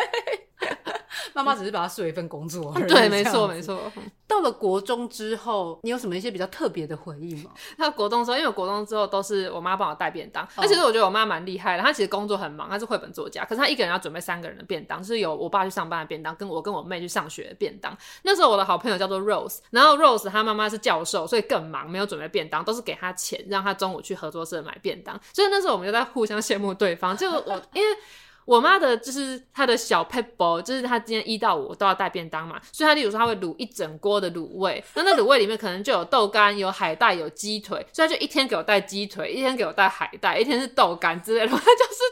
[1.35, 2.73] 妈妈只是把它视为一份工作。
[2.87, 3.91] 对，没错，没错。
[4.27, 7.51] 到了国中之后，你有什么一些比较特别的回忆吗？
[7.77, 11.83] 到国中之后，因为我国中之后都是我妈帮我带便当，那、哦、其实我觉得我妈蛮厉害的。
[11.83, 17.95] 她其实工作很忙，她是绘本作家，可是她一个人要准备三个人的便当，就是有我爸去上班的便当，跟我跟我妹去上学的便当。
[18.23, 25.19] 那时候我的好朋友叫做 Rose，然后 Rose 她妈妈是教授，所以更忙，没有准备便当，都是给她钱，让她中午去合作社买便当。
[25.33, 27.15] 所以那时候我们就在互相羡慕对方。
[27.15, 27.97] 就我 因为。
[28.45, 41.63] 我妈的就是她的小 pebble，就是她今天一到五都要带便当嘛，所以她例如说她会卤一整锅的卤味，那那卤味里面可能就有豆干、有海带、有鸡腿，所以她就一天给我带鸡腿，一天给我带海带，一天是豆干之类的， 就是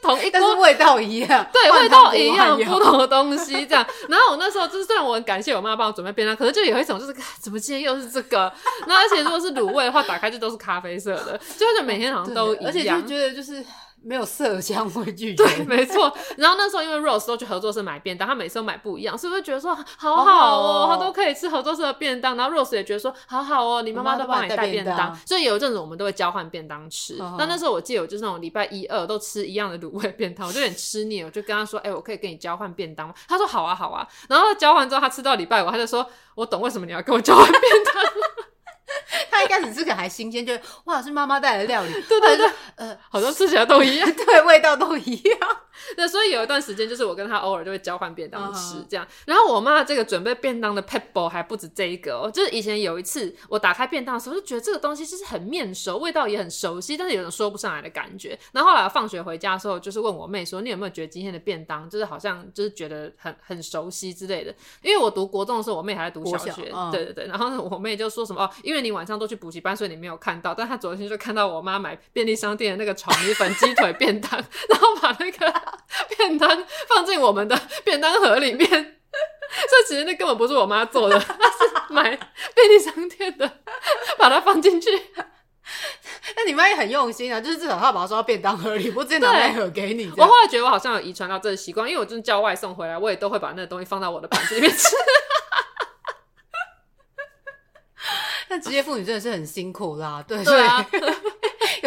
[0.02, 3.86] 同一锅，味道一样，对，味道一样，不同的东西这样。
[4.10, 8.52] 然后我那时候就是虽然我很感谢我妈帮我准备便当，可是就有一种就是怎么今天又是这个，
[8.88, 13.64] 那而且如果是卤味的话，打开就都是咖啡色的，就就每天好像都一样，而且就觉得就是。
[14.04, 15.46] 没有色香味俱全。
[15.46, 16.14] 对，没错。
[16.38, 22.36] 然后那时候因为 Rose 都去合作社买便当，他每次都买不一样，是不是觉得说好好哦，好好哦，他都可以吃合作社的便当。
[22.36, 27.16] 然后 Rose 也觉得说好好哦，你妈妈都帮你带便当，当，所以有一阵子我们都会交换便当吃。
[27.18, 38.04] 那、哦、那时候我记得我就是那种礼拜一二都吃一样的卤味便当，我就有点吃腻了，我就跟他说：“哎、欸，我可以跟你交换便当吗？”他说：“好啊，好啊。”然后他交换之后，他吃到礼拜五，他就说：“我懂为什么你要跟我交换便当。”
[39.32, 40.54] 他一开始吃起来还新鲜，就
[40.86, 45.40] 哇是妈妈带来的料理，对对对，呃，好像吃起来都一样， 对，味道都一样。
[46.04, 49.06] 那所以有一段时间，就是我跟他偶尔就会交换便当吃这样。
[49.06, 49.10] Uh.
[49.28, 58.38] 然后我妈这个准备便当的 pebble 还不止这一个哦，就是以前有一次我打开便当的时候，就觉得这个东西就是很面熟，味道也很熟悉，但是有种说不上来的感觉。
[58.52, 66.92] 然后后来放学回家的时候，就是问我妹说：“你有没有觉得今天的便当就是好像就是觉得很很熟悉之类的？”因为我读国中的时候，我妹还在读小学，小 uh.
[66.92, 67.28] 对对对。
[67.28, 74.32] 然后我妹就说什么：“哦，因为你晚上都去补习班，所以你没有看到。”但她昨天就看到我妈买便利商店的那个炒米粉鸡腿便当，
[74.70, 75.54] 然后把那个
[76.18, 76.64] 便当。
[76.88, 82.04] 放进我们的 便当盒里面， 所以其实那根本不是我妈做的，她是买
[82.56, 83.60] 便利商店的，
[84.18, 84.90] 把它放进去。
[86.36, 90.12] 那你妈也很用心啊，就是至少她把它装到便当盒里，不直接拿那盒给你。
[90.18, 94.96] 我后来觉得我好像有遗传到这个习惯，因为我就是叫外送回来，我也都会把那个东西放到我的盘子里面吃。
[98.50, 100.86] 那职业妇女真的是很辛苦啦，对，对啊。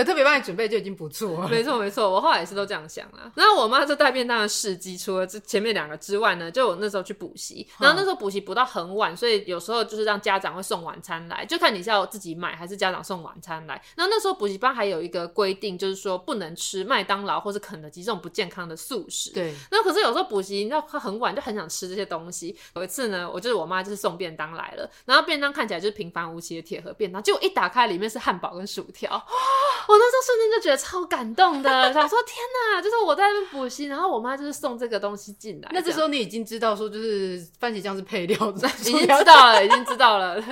[0.01, 1.49] 有特别帮你准备就已经不错了。
[1.49, 3.31] 没错没错，我后来也是都这样想啦。
[3.35, 13.81] 然后我妈这带便当的事迹，除了这前面两个之外呢，就我那时候去补习，然后那时候补习补到很晚，所以有时候就是让家长会送晚餐来，就看你是要自己买还是家长送晚餐来。
[13.97, 19.31] 然后那时候补习班还有一个规定，就是说不能吃麦当劳或是肯德基这种不健康的素食。
[19.33, 19.55] 对。
[19.71, 22.57] 那可是有时候补习，你知道很晚就很想吃这些东西。
[22.75, 29.07] 有一次呢，我就是我妈就是送便当来了，然后便当看起来就是平凡无奇的铁盒便当，结果一打开里面是汉堡跟薯条。
[29.88, 32.37] 我那时候瞬间就觉得超感动的，想说天
[32.75, 35.68] 哪，就是我在那边补习，然后我妈就是送这个东西进来。
[35.72, 38.37] 那这时候你已经知道说，就是番茄酱是配料，
[38.79, 40.42] 已经知道了，已经知道了。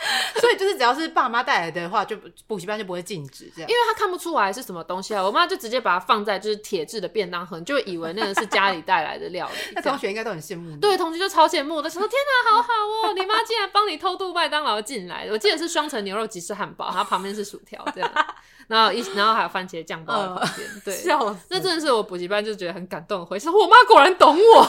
[0.40, 3.70] 所以就是只要是爸妈带来的话，就补习班就不会禁止这样。
[3.70, 9.54] 因为他看不出来是什么东西啊，我妈就直接把它放在就是铁质的便当盒，就以为那个是家里带来的料理。
[9.76, 10.74] 那同学应该都很羡慕。
[10.78, 12.68] 对，同学就超羡慕的，想说天哪，好好
[13.08, 15.28] 哦，你妈竟然帮你偷渡麦当劳进来。
[15.30, 18.10] 我记得是双层牛肉吉士汉堡，然后旁边是薯条这样。
[18.68, 21.04] 然后一，然后还有番茄酱包在旁边，呃，对，
[21.50, 23.50] 那真的是我补习班就觉得很感动的回事。
[23.50, 24.64] 我妈果然懂我，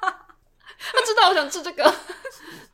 [0.00, 1.94] 她知道我想吃这个。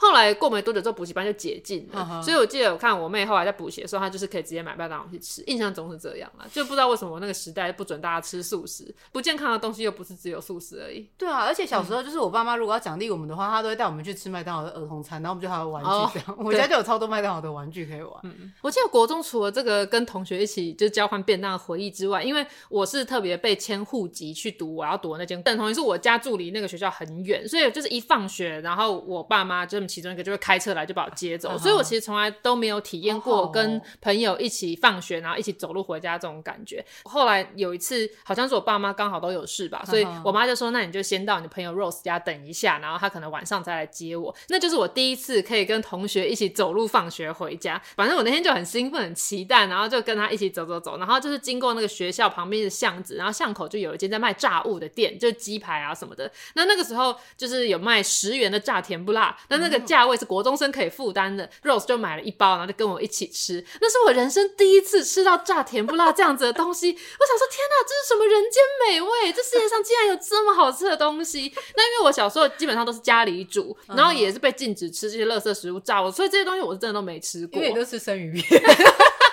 [0.01, 2.23] 后来过没多久之后，补习班就解禁了，uh.
[2.23, 5.43] 所以我记得我看我妹后来在补习的时候，她就是可以直接买麦当劳去吃。
[5.47, 11.07] 印象中是这样啦，就不知道为什么那个时代不准大家吃素食，不健康的东西又不是只有素食而已。
[11.19, 16.39] 对啊，而且小时候就是我爸妈如果要奖励我们的话，他都会带我们去吃麦当劳的儿童餐，然后我们就还有玩具这样。
[16.39, 18.13] Oh, 我家就有超多麦当劳的玩具可以玩。
[18.23, 30.71] 嗯，我记得国中除了这个跟同学一起就交换便当的回忆之外，因为我是特别被迁户籍去读我要读的那间，等同于是我家住离那个学校很远，所以就是一放学，然后我爸妈就其中一个就会开车。
[30.71, 36.85] 来就把我接走，所以我其实从来都没有体验过跟朋友一起放学，然后一起走路回家这种感觉。
[37.03, 47.83] 后来有一次，好像是我爸妈刚好都有事吧，所以我妈就说：“那你就先到你的朋友 Rose 家等一下，然后他可能晚上再来接我。”那就是我第一次可以跟同学一起走路放学回家。
[47.97, 56.31] 反正我那天就很兴奋、很期待，然后就跟他一起走走走，然后就是经过那个学校旁边的巷子，然后巷口就有一间在卖炸物的店，就鸡排啊什么的。
[56.55, 63.65] 那那个时候就是有卖十元的炸甜不辣，那那个价位是国中生可以负担的，Rose 就买了一包，然后就跟我一起吃。
[63.81, 66.91] 那是我人生第一次吃到炸甜不辣这样子的东西。
[66.91, 69.33] 我想说，天哪，这是什么人间美味？
[69.33, 71.53] 这世界上竟然有这么好吃的东西！
[71.77, 77.57] 那因为我小时候基本上都是家里煮，然后也是被禁止吃这些垃圾食物炸我，所以这些东西我是真的都没吃过。
[77.57, 78.63] 因为你都吃生鱼片。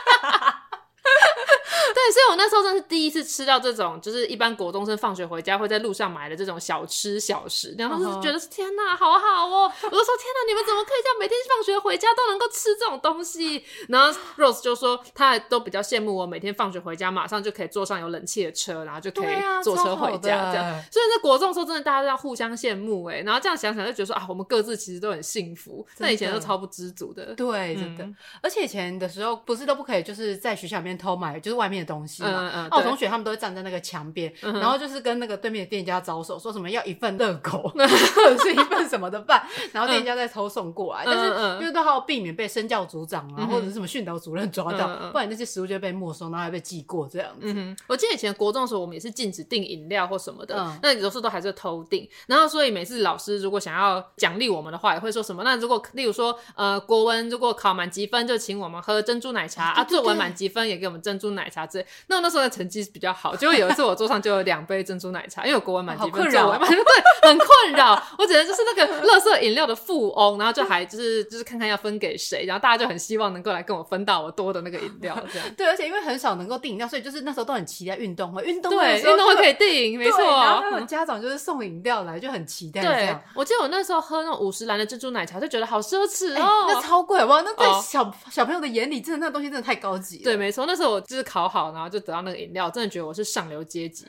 [2.17, 9.71] 对，所以我那时候真的是第一次吃到这种，就是一般国中生放学回家会在路上买的这种小吃小食，然后就是觉得是天哪，好好哦！
[9.83, 13.63] 我就说天哪，你们怎么可以这样每天放学回家都能够吃这种东西？
[13.89, 20.83] 然后 Rose 就说他还都比较羡慕我每天放学回家马上就可以坐上有冷气的车，然后就可以坐车回家这样。
[20.91, 23.19] 所以在国中的时候，真的大家都要互相羡慕哎。
[23.19, 25.85] 然后这样想想就觉得说啊，我们各自其实都很幸福。
[25.99, 28.07] 那以前都超不知足的，对，真的。
[28.41, 32.06] 而且以前的时候不是都不可以就是在学校里面偷买，就是外面的东西。
[32.07, 32.29] 西嘛。
[32.29, 32.61] 嗯嗯。
[32.63, 41.03] 然后我同学他们都会站在那个墙边，然后就是跟那个对面的店家招手，说什么要一份热狗 或者是一份什么的饭，然后店家再偷送过来。
[41.05, 41.27] 但是
[41.59, 47.75] 因为都还要避免被身教组长啊或者是什么训导主任抓到，不然那些食物就会被没收，然后还被记过这样子。
[47.87, 52.07] 我记得以前国中的时候，我们也是禁止订饮料或什么的，那有时候都还是偷订。
[52.27, 55.43] 然后所以每次老师如果想要奖励我们的话，也会说什么？
[55.43, 61.87] 那如果例如说呃国文如果考满级分，就请我们喝珍珠奶茶啊；作文满级分也给我们珍珠奶茶之类。
[62.05, 68.01] 那我那时候的成绩比较好，结果有一次我桌上就有两杯珍珠奶茶，因为我国文满级分，作文满级分对，很困扰。
[68.17, 75.47] 我只能就是那个乐色饮料的富翁，然后就还就是就是看看要分给谁，然后大家就很希望能够来跟我分到我多的那个饮料，这样。
[75.57, 80.19] 对，而且因为很少能够订饮料，所以就是那时候都很期待运动会，运动会对运动会可以订，没错。
[80.19, 82.81] 然后还有家长就是送饮料来，就很期待。
[82.81, 87.41] 对，我记得我那时候喝那种五十岚的珍珠奶茶，就觉得好奢侈哦，那超贵哇！
[87.41, 90.23] 那在小小朋友的眼里，真的那东西真的太高级了。
[90.23, 94.05] 对，没错，那时候我就是考好，然后就得到那个饮料，真的觉得我是上流阶级。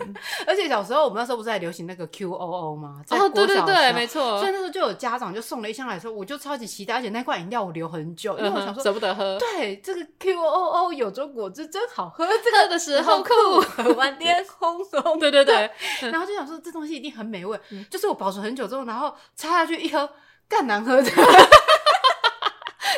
[0.46, 3.02] 而且小时候我们那时候不是还流行那个 QOO 吗？
[3.10, 4.38] 哦，对对对，没错。
[4.38, 9.38] 所以那时候就有家长就送了一箱来说，我就超级期待，而且那罐饮料我留很久，因为我想说舍不得喝。
[9.38, 15.00] 对，这个 QOO 有种果汁真好喝，这个的时候酷， 喝完天空松。
[15.18, 15.70] 对对对，
[16.10, 17.58] 然后就想说这东西一定很美味，
[17.90, 20.08] 就是我保存很久之后，然后插下去一喝，
[20.48, 21.10] 更难喝的。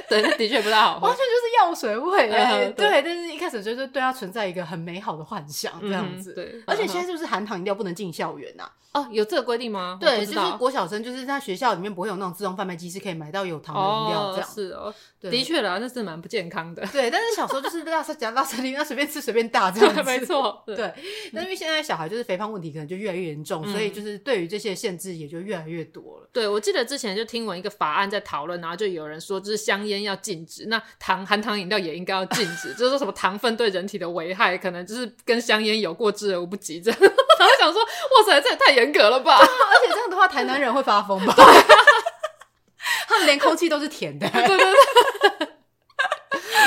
[0.09, 2.70] 对，的确不太好喝，完全就是药水味哎。
[2.70, 6.32] 对，但是一开始就是对它存在一个很美好的幻想这样子。
[6.34, 8.70] 对，而且现在是不是含糖饮料不能进校园呐？
[8.92, 9.98] 哦，有这个规定吗？
[10.00, 14.48] 对，就是国小生就是在学校里面不会有那种自动贩卖机是可以买到有糖的饮料这样。
[14.48, 16.86] 是哦，的确啦，那是蛮不健康的。
[16.92, 20.00] 对，但是小时候就是拉塞夹拉塞里，那随便吃随便大这样子。
[20.07, 20.62] 没错。
[20.64, 20.94] 对，
[21.32, 26.28] 那因为现在小孩就是肥胖问题可能就越来越严重，所以就是对于这些限制也就越来越多了。
[26.32, 36.99] 对，我记得之前就听闻一个法案在讨论，然后就有人说就是香烟要禁止，那糖含糖饮料也应该要禁止，就是说什么糖分对人体的危害可能就是跟香烟有过之而无不及这样。
[37.38, 39.36] 然后想说，哇塞，这也太严格了吧！
[39.38, 41.34] 而且这样的话，台南人会发疯吧？
[43.07, 44.28] 他们连空气都是甜的。
[44.30, 44.74] 对对对。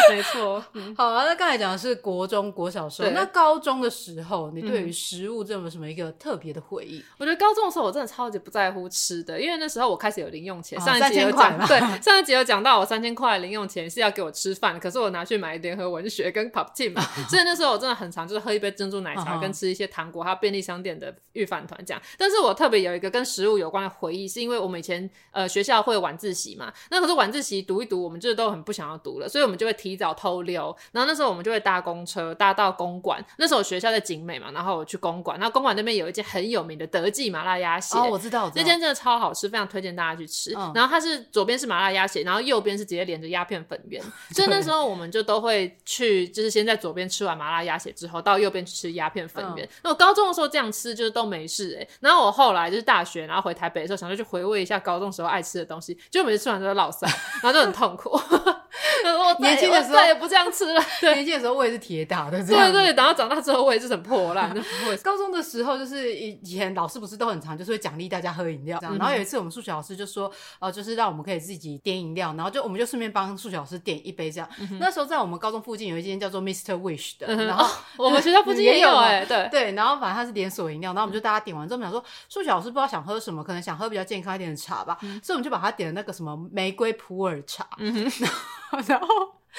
[0.10, 0.64] 没错，
[0.96, 1.26] 好啊。
[1.26, 7.04] 那刚才讲的是国中、国小时候，那高中的时候，你对于食物这么什么一个特别的回忆？
[7.18, 10.80] 我觉得高中的时候我真的超级不在乎吃的，因为那时候我开始有零用钱。
[10.80, 22.02] 上一集有讲，对，上一集有讲到我三千块零用钱是要给我吃饭，可是我拿去买联合文学跟 Pop Team 嘛， 所以那时候我真的很常就是喝一杯珍珠奶茶，跟吃一些糖果，还有便利商店的预饭团这样。
[22.18, 33.24] 但是我特别有一个跟食物有关的回忆，是因为我们以前呃学校会有晚自习嘛，那可是晚自习读一读，我们就是都很不想要读了，所以我们就会提早偷溜，然后那时候我们就会搭公车搭到公馆。
[33.38, 35.38] 那时候我学校在景美嘛，然后我去公馆。
[35.40, 40.52] 然后公馆那边有一间很有名的德记麻辣鸭血，哦，我知道，那间真的超好吃，非常推荐大家去吃。
[40.74, 49.68] 然后它是左边是麻辣鸭血，然后右边是直接连着鸦片粉圆， 所以那时候我们就都会去，就是先在左边吃完麻辣鸭血之后，到右边去吃鸦片粉圆。
[49.84, 57.04] 那我高中的时候这样吃就是都没事哎，然后我后来就是大学，然后回台北的时候，想说去回味一下高中时候爱吃的东西，就每次吃完之后落腮，
[57.42, 58.10] 然后就很痛苦。
[59.08, 60.82] 我年轻的时候再也不这样吃了。
[61.02, 62.94] 对，年轻的时候胃是铁打的，对对。
[62.94, 64.54] 然后长大之后胃就是很破烂。
[65.04, 68.98] 高中的时候就是以前老师不是都很常，就是会奖励大家喝饮料这样。
[68.98, 74.50] 然后有一次我们数学老师就说，呃，就是让我们可以自己点饮料，然后就我们就顺便帮数学老师点一杯这样。
[74.80, 76.74] 那时候在我们高中附近有一间叫做 Mr.
[76.80, 77.68] Wish 的，然后
[77.98, 79.72] 我们学校附近也有哎，对对。
[79.74, 87.68] 然后反正它是连锁饮料，然后我们就大家点完之后，我们想说数学老师不知道想喝什么，可能想喝比较健康一点的茶吧，所以我们就把它点了那个什么玫瑰普洱茶。
[88.88, 89.08] 然后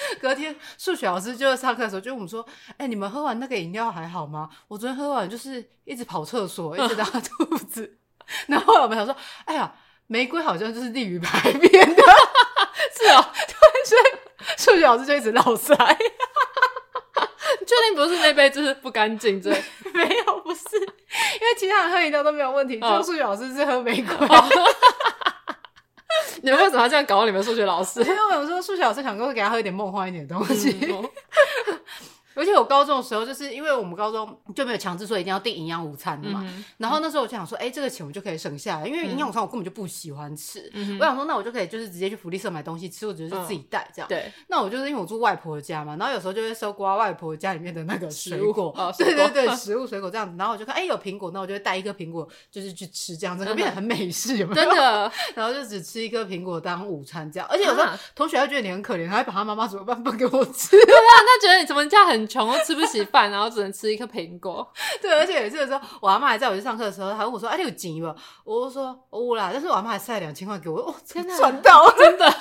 [0.21, 2.45] 隔天数学老师就上课的时候就我们说
[2.77, 4.49] ：“哎，你们喝完那个饮料还好吗？
[4.67, 7.97] 我昨天喝完就是一直跑厕所， 一直拉肚子。
[8.47, 9.73] ”然后我们想说：“哎呀，
[10.07, 12.03] 玫瑰好像就是利于排便的。”
[12.97, 14.01] 是哦，对，所以
[14.57, 15.75] 数学老师就一直落腮。
[17.65, 19.41] 确定不是那杯就是不干净？
[19.41, 19.49] 这，
[19.93, 24.27] 没有，不是，因为其他人喝饮料都没有问题，就数学老师是喝玫瑰。
[26.43, 28.01] 你们为什么要这样搞你们数学老师？
[28.01, 30.75] 因为我说数学老师想说给他喝一点梦幻一点的东西。
[32.35, 36.45] 而且我高中的时候，就是因为我们高中就没有强制说一定要订营养午餐的嘛。
[36.77, 40.71] 然后那时候我就想说，哎，这个钱我就可以省下来，因为营养午餐我根本就不喜欢吃。
[40.99, 44.07] 我想说，那我就可以就是直接去福利社买东西吃，或者是自己带这样。
[44.07, 44.31] 对。
[44.47, 48.73] 那我就是因为我住外婆家嘛，然后有时候就会搜刮外婆家里面的那个水果。
[48.77, 50.35] 哦 对对对，食物水果这样子。
[50.37, 54.55] 然后我就看，哎，有苹果，那我就会带一个苹果，就是去吃这样子，变得很美式，有没有？
[54.55, 55.11] 真的。
[55.35, 57.47] 然后就只吃一颗苹果当午餐这样。
[57.49, 60.71] 而且有时候同学会觉得你很可怜，他会把他妈妈煮的饭分给我吃。
[60.71, 64.67] 对啊，那觉得你怎么家很穷，吃不起饭，然后只能吃一颗苹果。
[65.01, 68.13] 对，而且有一次的时候，我阿妈还在我去上课的时候，她问我说：“哎、啊，你有钱吗？”
[68.43, 72.33] 我就说：“有啦。”但是我阿妈还塞两千块给我，哦，天哪，赚到，真的。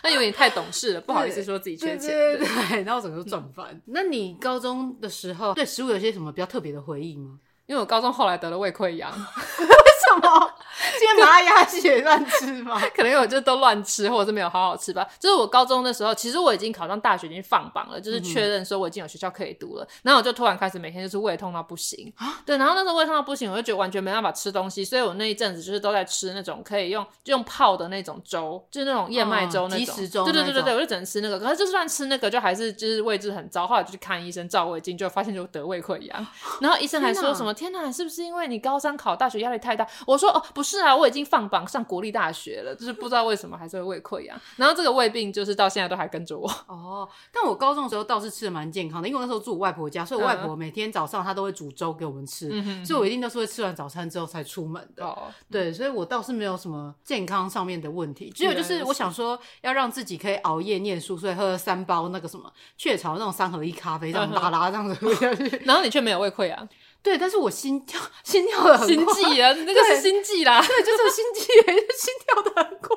[0.00, 2.10] 他有点太懂事了，不好意思说自己缺钱。
[2.10, 3.80] 对对对，然后整个都赚翻。
[3.86, 7.38] 那你高中的时候对食物有些什么比较特别的回忆吗？
[7.66, 9.10] 因为我高中后来得了胃溃疡。
[10.08, 10.52] 什么？
[10.98, 12.80] 今天麻辣鸭血乱吃吗？
[12.94, 15.06] 可能因为我就都乱吃，或者是没有好好吃吧。
[15.18, 19.86] 就是我高中的时候，其实我已经考上大学，已经放榜了，就是确认说我已经有学校可以读了。
[20.02, 22.40] 然后我就突然开始每天就是胃痛到不行啊！
[22.46, 30.24] 对，然后那时候胃痛到不行，我就觉得完全没办法吃东西，所以我那一阵子就是都在吃那种可以用就用泡的那种粥，就是那种燕麦粥那种。
[30.24, 31.38] 对对对对对，我就只能吃那个。
[31.38, 33.66] 可是就算吃那个，就还是就是位置很糟。
[33.66, 36.26] 后来就去看医生照胃镜，就发现就得胃溃疡。
[36.60, 44.40] 然后医生还说什么：“天哪，是不是因为你高三考大学压力太大？”我说：“哦，不是。”啊，我已经放榜上国立大学了，就是不知道为什么还是会胃溃疡。
[44.56, 46.48] 然后这个胃病就是到现在都还跟着我。
[46.68, 55.04] 哦，但我高中的时候倒是吃的蛮健康的，因为我那时候住我外婆家，所以我外婆每天早上她都会煮粥给我们吃，嗯、所以我一定都是会吃完早餐之后才出门的。
[55.04, 66.68] 哦，对，所以我倒是没有什么健康上面的问题，只有就是我想说要让自己可以熬夜念书，所以喝了三包那个什么雀巢那种三合一咖啡，这样拉拉这样子喝下去， 然后你却没有胃溃疡。
[67.02, 71.42] 对，但是我心跳心跳的很快，心悸啊，那个是心悸啦，对，就是心悸，
[71.96, 72.96] 心跳的很快。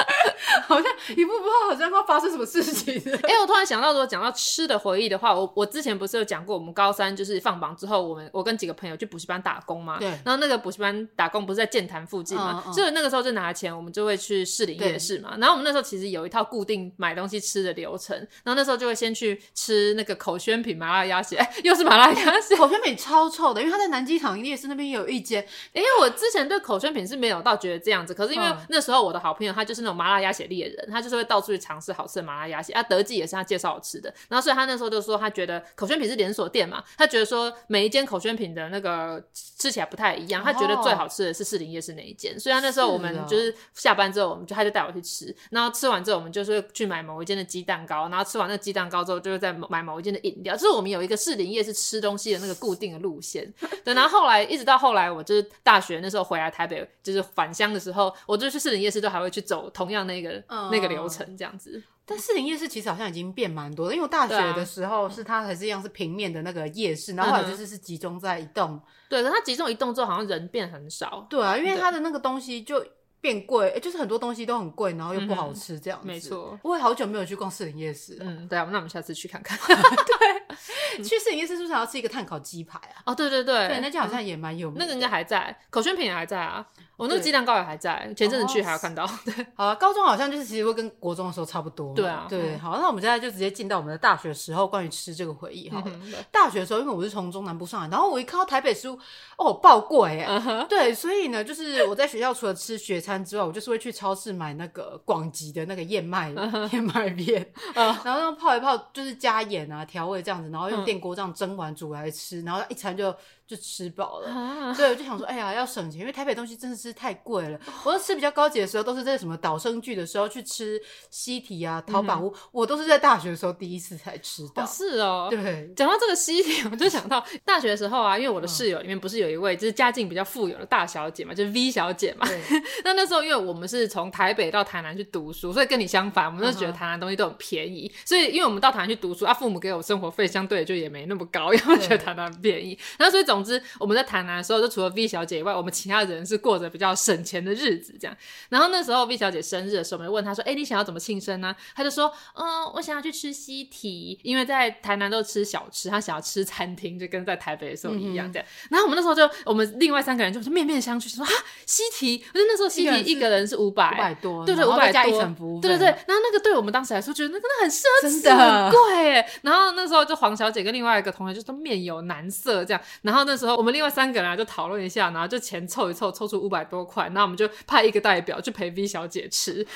[0.66, 2.94] 好像一步步好像要发生什么事情。
[3.22, 9.98] 哎、欸，我突然想到，如果讲到吃的回忆的话，我我之前不是有讲过，我们高三就是放榜之后，我们我跟几个朋友去补习班打工嘛。
[9.98, 10.08] 对。
[10.24, 15.36] 然后那个补习班打工不是在剑潭附近嘛，嗯嗯、所以那个时候就拿钱，我们就会去士林夜市嘛。
[15.38, 22.56] 然后我们那时候其实有一套固定买东西吃的流程，然后那时候就会先去吃那个口宣品麻辣鸭血，哎，又是麻辣鸭血。
[22.56, 25.44] 口宣品超臭的，因为他在南机场夜市那边有一间。
[25.72, 53.52] 因为我之前对口宣品是没有到觉得这样子，可是因为那时候我的好朋友他就是那种麻辣鸭血猎人，他就是会到处去尝试好吃的麻辣鸭血啊，德记也是他介绍我吃的，然后所以他那时候就说他觉得口宣品是连锁店嘛，他觉得说每一间口宣品的那个吃起来不太一样，他觉得最好吃的是士林夜市那一间，所以他那时候我们就是下班之后，我们就他就带我去吃，然后吃完之后我们就是去买某一间的鸡蛋糕，然后吃完那鸡蛋糕之后，就是在买某一间的饮料，就是我们有一个士林夜市吃东西的那个固定的路线。
[53.84, 61.80] 对，然后后来一直到后来，我就是大学那时候回来台北，就是返乡的时候，我就去士林夜市都还会去走同样那个、嗯、那个流程这样子。
[62.06, 68.80] 但士林夜市其实好像已经变蛮多的，因为我大学的时候是它还是一样是平面的那个夜市，然后后来就是是集中在一栋。
[69.08, 71.24] 对，可它集中一栋之后，好像人变很少。
[71.30, 72.84] 对啊，因为它的那个东西就
[73.20, 76.06] 变贵，就是很多东西都很贵，然后又不好吃这样子。
[76.06, 78.16] 没错，我也好久没有去逛士林夜市。
[78.20, 79.58] 嗯，对啊，那我们下次去看看。
[79.66, 83.02] 对，去士林夜市是不是还要吃一个炭烤鸡排啊？
[83.06, 84.78] 哦，对对对，对，那家好像也蛮有名。
[84.78, 86.66] 那个应该还在，口宣品也还在啊。
[86.96, 89.08] 我那个鸡蛋糕也还在，前阵子去还有看到。
[89.24, 91.94] 对，好了，高中好像就是其实会跟国中的时候差不多。
[91.94, 95.82] 对啊，对，好，那我们现在就直接进到我们的大学时候关于吃这个回忆哈。
[96.30, 98.98] 大学的时候，因为我是从中南部上来，然后我一看到台北食物，
[99.38, 100.66] 哦，爆贵哎。
[100.68, 106.30] 对，所以呢，就是我在学校除了吃学餐之外，我就是会去超市买那个广吉的那个燕麦
[106.72, 113.14] 燕麦片，然后那泡一泡，就是加盐啊调味这样子，然后用电锅这样蒸完煮来吃，然后一餐就。
[113.50, 117.58] 就吃饱了，对，我就想说，哎呀，要省钱，因为台北东西真的是太贵了。
[117.82, 120.80] 我吃比较高级的时候，都是在什么导生聚的时候去吃
[121.10, 124.64] 西提啊、淘宝屋，我都是在大学的时候第一次才吃到。
[124.64, 125.68] 是哦，对。
[125.74, 132.24] 讲到这个西提，我就想到大学的时候啊，因为我的室友里面不是有一位就是家境比较富有的大小姐嘛，就是 V 小姐嘛。
[132.84, 137.92] 那那时候因为我们是从台北到台南去读书，所以跟你相反，我们就觉得台南东西都很便宜。
[138.04, 142.78] 所以因为我们到台南去读书啊，父母给我生活费相对就也没那么高，因为觉得台南便宜。
[142.96, 144.30] 然后所以总之我们在台南。
[144.30, 148.16] 的时候，就除了 V 小姐以外，我们其他人是过着比较省钱的日子，这样。
[148.48, 158.46] 然后那时候 V 小姐生日的时候，我们就问她说：“哎、欸，你想要怎么庆生呢？”她就说：“嗯，我想要去吃西提，因为在台南都吃小吃，她想要吃餐厅，就跟在台北的时候一样。”这样。
[158.46, 161.30] 嗯、然后我们那时候就，我们另外三个人就是面面相觑，说：“啊，
[161.66, 162.24] 西提！
[162.32, 165.86] 我觉得那时候西提一个人是五百，五百多，对对，五百加一层服务，对对对。
[165.86, 167.84] 然后那个对我们当时来说，觉得那真的很奢
[168.22, 169.24] 侈，很贵。
[169.42, 172.80] 然后那时候就黄小姐跟另外一个同学就说面有难色这样。
[173.02, 175.10] 然后那时候我们另外三个人就讨论一下。
[175.10, 179.66] 然后就钱凑一凑，凑出五百多块，那我们就派一个代表去陪 V 小姐吃。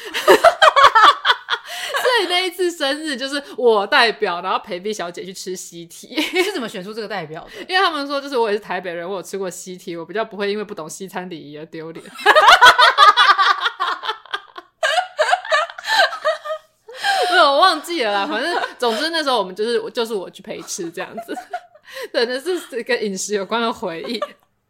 [2.02, 6.20] 所以那一次生日就是我代表，然后陪 V 小姐去吃西提。
[6.20, 7.62] 是怎么选出这个代表的？
[7.68, 12.05] 因为他们说，就是我也是台北人，我有吃过西提，我比较不会因为不懂西餐礼仪而丢脸。
[17.30, 18.26] 没有，我忘记了啦。
[18.26, 21.34] 反正总之那时候我们就是就是我去陪吃这样子。
[22.12, 24.20] 真的是跟饮食有关的回忆。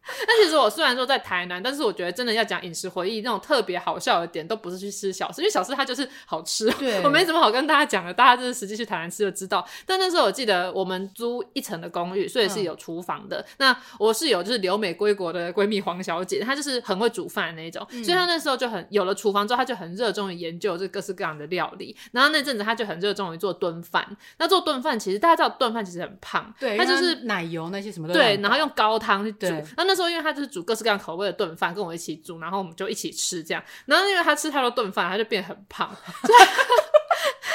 [0.27, 6.71] 但其实我虽然说在台南，但是我觉得真的要讲饮食回忆那种特别好笑的点，都不是去吃小吃，因为小吃它就是好吃。
[6.73, 9.67] 对，我没什么好跟大家讲的，大家就是实际去台南吃就知道。
[9.87, 13.41] 但那时候我记得我们租一层的公寓，所以是有厨房的。
[13.41, 21.97] 嗯、那我是有就是留美归国的闺蜜黄小姐，她就是很会煮饭的那种，嗯、所以她那时候就很有了厨房之后，她就很热衷于研究这各式各样的料理。
[22.13, 24.05] 然后那阵子她就很热衷于做炖饭。
[24.39, 29.47] 那做炖饭其实大家知道炖饭其实很胖，对，她就是奶油那些什么的，对，然后用高汤去煮。
[29.77, 33.63] 那那时候因为他就是煮各式各样口味的炖饭，跟我一起煮，然后我们就一起吃这样。
[33.87, 35.95] 然后因为他吃太多炖饭，他就变很胖。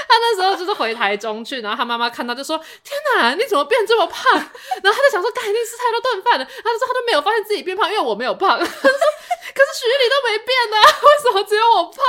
[0.10, 4.34] 他那时候就是回台中去，然后他妈妈看到就说：“天哪，你怎么变这么胖？”
[4.82, 12.02] 然后他就想说：“肯定吃太多炖饭了。”他就说：“他都没有发现自己变胖，因为我没有胖。” 他说：“可是许玉里都没变呢，为什么只有我胖？”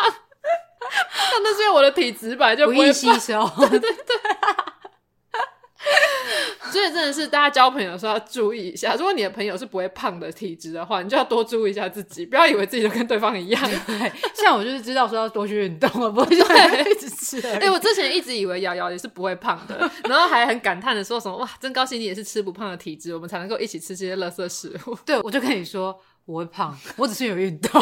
[0.81, 3.47] 那那是因为我的体质本来就不会吸收。
[3.59, 4.17] 对对对。
[6.71, 13.63] 所以真的是大家交朋友的时候要注意一下，如果你的朋友是不会胖的体质的话，你就要多注意一下自己，不要以为自己就跟对方一样。
[13.87, 16.45] 对，像我就是知道说要多去运动了，不会就
[16.91, 17.41] 一直吃。
[17.47, 24.97] 哎、欸，我之前一直以为瑶瑶也是不会胖的， 然后还很感叹的说什么哇，真高兴你也是吃不胖的体质，我们才能够一起吃这些垃圾食物。
[25.07, 27.81] 对，我就跟你说我会胖，我只是有运动。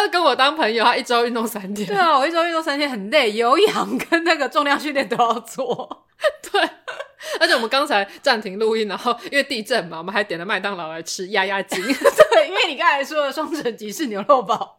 [0.00, 1.86] 他跟我当朋友，他一周运动三天。
[1.86, 6.06] 对啊，我一周运动三天很累，有氧跟那个重量训练都要做。
[6.50, 6.60] 对，
[7.40, 11.82] 而且我们刚才暂停录音，然后因为地震嘛，我们还点了麦当劳来吃压压惊。
[11.84, 14.78] 对，因为你刚才说的双层吉士牛肉堡，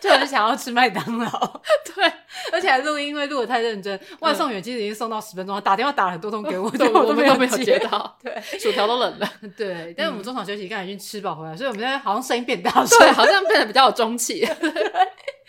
[0.00, 1.60] 就很想要吃麦当劳。
[1.94, 2.12] 对，
[2.52, 8.16] 而且还录音，因为录的太认真，外送员其实已经送到十分钟，打电话打了很多通给我， 都我们都没有接到。
[8.22, 9.28] 对，薯条都冷了。
[9.56, 14.46] 对，但是我们中场休息，刚才已经吃饱回来，所以我们现在好像声音变大，对，好像变得比较有中气。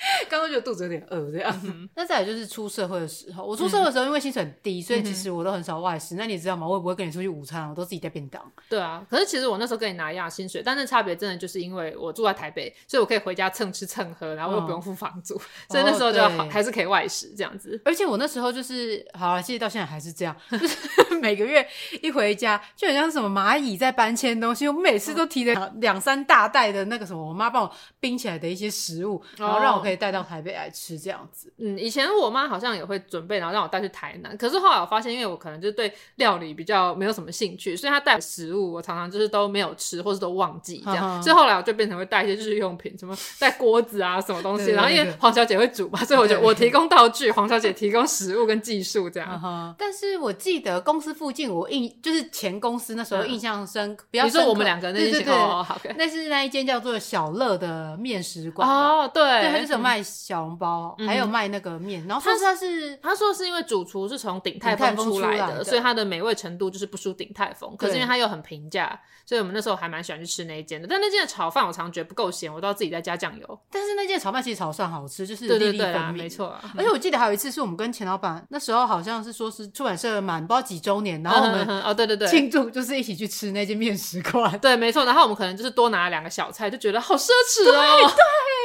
[0.30, 1.62] 刚刚觉得肚子有点饿，这样。
[1.66, 6.16] 嗯、那再来就是出社会的时候，我出社会的时候，因为薪水很低，嗯、所以其实我都很少外食。
[6.16, 6.68] 嗯、那你知道吗？
[6.68, 8.42] 我也不会跟你出去午餐，我都自己带便当。
[8.70, 17.80] 对啊，可是其实我那时候跟你拿一样薪水，但是差别真的就是因为我住在台北，所以我可以回家蹭吃蹭喝，然后又不用付房租，嗯、所以那时候就好、哦、还是可以外食这样子。
[17.84, 20.78] 而且我那时候就是好了，其实到现在还是这样，就是
[21.22, 21.68] 每个月
[22.02, 30.72] 一回家就很像是什么蚂蚁在搬迁东西，我每次都提了两三大袋的那个什么，我妈帮我冰起来的一些食物，然后让我可以带到台北来。
[30.78, 34.38] 吃这样子，嗯，以前我妈好像也会准备，然后让我带去台南。
[34.38, 41.24] 可是后来我发现，因为我可能就对料理比较没有什么兴趣，所以她带食物我常常就是都没有吃，或是都忘记这样。
[41.24, 44.66] 所以后来我就变成会带一些日用品，什么带锅子啊，什么东西。
[44.66, 49.76] 对对对，然后因为黄小姐会煮嘛，所以我就我提供道具，对对对，黄小姐提供食物跟技术这样。
[49.80, 54.40] 但是我记得公司附近，我印就是前公司那时候印象深，嗯、比较深刻。
[54.40, 61.48] 你说我们两个那间哦，好，那是那一间叫做小乐的面食馆哦，对，对，他就是有卖小笼包，嗯、还有卖。
[61.48, 67.74] 那个面，然后他说他是他说是因为主厨是从鼎泰丰出来的，所以它的美味程度就是不输鼎泰丰。
[67.78, 70.86] 可是因为它又很平价，所以我们那时候还蛮喜欢去吃那一间的。
[70.86, 73.60] 但那间的炒饭我常常觉得不够咸，我都要自己再加酱油。
[73.72, 76.62] 但是那间炒饭其实炒算好吃，就是对对对啊，没错啊。
[76.78, 84.60] 而且我记得还有一次是我们跟钱老板那时候好像是说是出版社满不知道几周年，然后我们 哦对对对庆祝就是一起去吃那间面食馆。
[84.60, 85.06] 对，没错。
[85.06, 87.72] 然后我们可能就是多拿了两个小菜，就觉得好奢侈哦。
[87.72, 88.18] 对，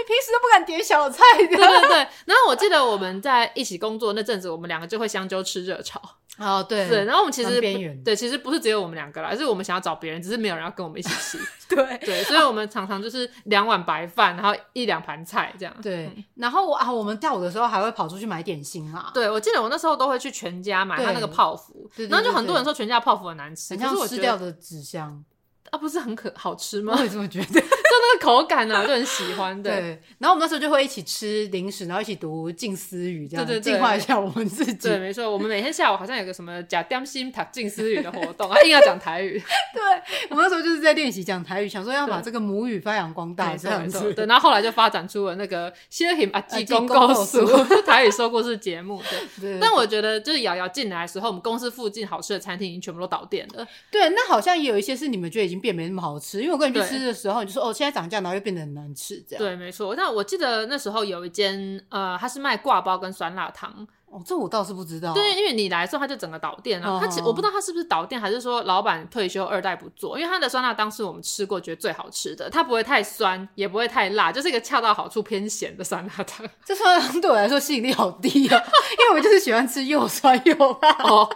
[0.04, 1.46] 平时都不敢点小菜的。
[1.46, 1.96] 对对对。
[2.24, 3.42] 然后我记得我们在。
[3.54, 6.00] 一起工作那阵子，我们两个就会相揪吃热炒。
[6.38, 11.38] 哦，对对，然后我们其实边缘，对，其实不是只有我们两个啦，而是我们想要找别人，只是没有人要跟我们一起吃。
[11.68, 15.74] 对对，所以我们常常就是两碗白饭，然后一两盘菜这样。
[15.82, 19.10] 对，然后啊，我们跳舞的时候还会跑出去买点心啊。
[19.12, 25.22] 对，我记得我那时候都会去全家买他那个泡芙，然后就很多人说全家泡芙很难吃，很像吃掉的纸箱。
[25.70, 26.94] 啊，不是很可好吃吗？
[26.96, 27.62] 我也这么觉得。
[27.92, 29.70] 就那个口感啊， 就很喜欢的。
[29.70, 34.88] 对，然后我们那时候就会一起吃零食，然后一起读静思语，这样对对，净化一下我们自己。
[34.88, 39.38] 对，没错，我们每天下午好像有个什么假点心塔静思语的活动，啊，硬要讲台语。
[39.74, 39.82] 对，
[40.30, 44.14] 我们那时候就是在练习讲台语，想说要把这个母语发扬光大，这样子。
[44.14, 47.46] 对，然后后来就发展出了那个谢欣阿记公告诉
[47.82, 49.02] 台语说故事节目。
[49.40, 53.66] 对，但我觉得就是瑶瑶进来的时候，我们公司附近好吃的餐厅已经全部都倒店了。
[53.90, 58.62] 对，那好像也有一些是你们觉得已经变没那么好吃，因为我跟你去吃的时候，你就说哦，现在涨价，然后又变得。
[58.62, 59.96] 很难吃，这样对，没错。
[59.96, 63.84] 那我记得那时候有一间，呃，他是卖挂包跟酸辣汤。
[64.12, 65.14] 哦，这我倒是不知道。
[65.14, 66.86] 对，因为你来的时候他就整个倒店了。
[66.86, 70.18] 哦、他其实我不知道他是不是倒店，还是说老板退休二代不做。
[70.18, 76.46] 因为他的酸辣汤是我们吃过觉得最好吃的，它不会太酸，也不会太辣，就是一个恰到好处偏咸的酸辣汤。
[76.62, 78.62] 这酸辣汤对我来说吸引力好低啊，
[78.98, 80.90] 因为我就是喜欢吃又酸又辣。
[81.04, 81.28] 哦，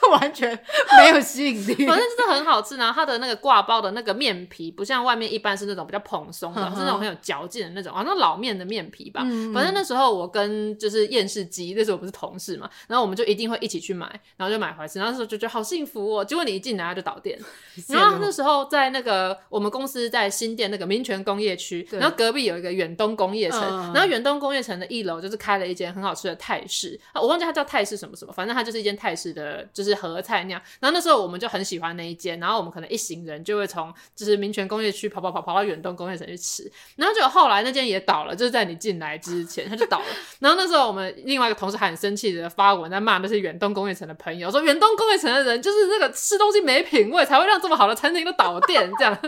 [0.00, 0.58] 这完全
[0.96, 1.86] 没有吸引力。
[1.86, 2.78] 反正就是很好吃。
[2.78, 9.20] 然后它的那个挂包的那个面皮，不像外面一般是那种比较蓬松的，嗯、是那种很有嚼劲的那种，好像老面的面皮吧。
[9.24, 14.06] 嗯、反正那时候我跟就是厌世鸡，那时候我不是同事嘛，然后我们就一定会一起去买，
[14.36, 14.98] 然后就买回来吃。
[14.98, 16.24] 然后那时候就觉得好幸福哦。
[16.24, 17.38] 结果你一进来他就倒店。
[17.88, 23.60] 然后那时候在那个我们公司在新店那个民权工业区，然后隔壁有一个远东工业城，
[23.92, 30.62] 然后远东工业城的一楼就是开了一间很好吃的泰式，我忘记它叫泰式什么什么，反正它就是一间泰式的就是合菜那样。
[30.78, 36.70] 然后那时候我们就很喜欢那一间，然后我们可能一行人就会从就是民权工业区跑跑跑跑到远东工业城去吃。
[36.96, 40.06] 然后就后来那间也倒了，就是在你进来之前它就倒了。
[40.40, 49.18] 然后那时候我们另外一个同事还很生气的发文在骂那些远东工业城的朋友，说远东工业城的人就是那个吃东西没品味，才会让这么好的餐厅都倒店这样。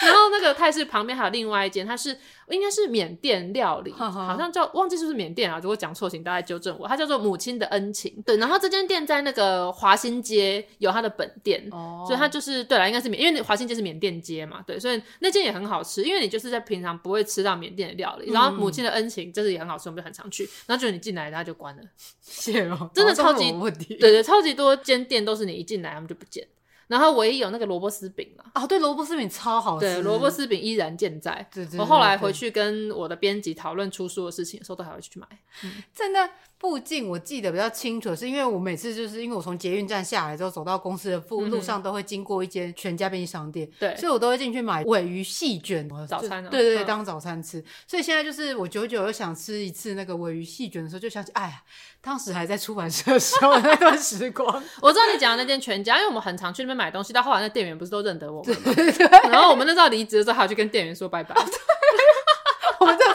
[0.00, 2.16] 然后那个泰式旁边还有另外一间，它是
[2.48, 5.58] 应该是缅甸料理，好像叫忘记是不是缅甸啊？
[5.62, 6.88] 如果讲错，请大家纠正我。
[6.88, 8.22] 它叫做母亲的恩情。
[8.24, 16.02] 对，然后这间店在那个华新街有它的本店，哦、所以它就是对了，应该是缅，因为华新街是缅甸街嘛，对，所以那间也很好吃。
[16.02, 20.48] 因为你就是在平常不会吃到缅甸的料理，然后母亲的恩情就是也很好吃，我们就很常去。
[20.66, 21.82] 然后就你进来，它就关了，
[22.20, 26.46] 谢了，真的超级问题，对对，超级多间店都是你一进来他们就不见。
[26.90, 31.48] 然后唯一有那个萝卜丝饼了啊，对，萝卜丝饼超好吃，对，萝卜丝饼依然健在。
[31.54, 35.26] 对对，对，我后来回去跟我的编辑讨论出书的事情的时候，都还会去买。
[35.62, 36.28] 嗯、在那
[36.60, 47.58] 附近，我记得比较清楚，是因为我每次就是因为我从捷运站下来之后，走到公司的附路上都会经过一间全家便利商店，对、嗯，所以我都会进去买尾鱼细卷早餐、喔，对对对，当早餐吃。
[47.58, 51.62] 嗯、所以现在就是我久久又想吃一次那个尾鱼细卷的时候，就想起，哎呀。
[52.02, 54.46] 当时还在出版社的时候那段时光，
[54.80, 58.62] 我知道你讲的那间全家，因为我们很常去那边买东西，到后来那店员不是都认得我们吗？
[58.64, 61.34] 对对对，然后我们那时候离职的时候，还要去跟店员说拜拜。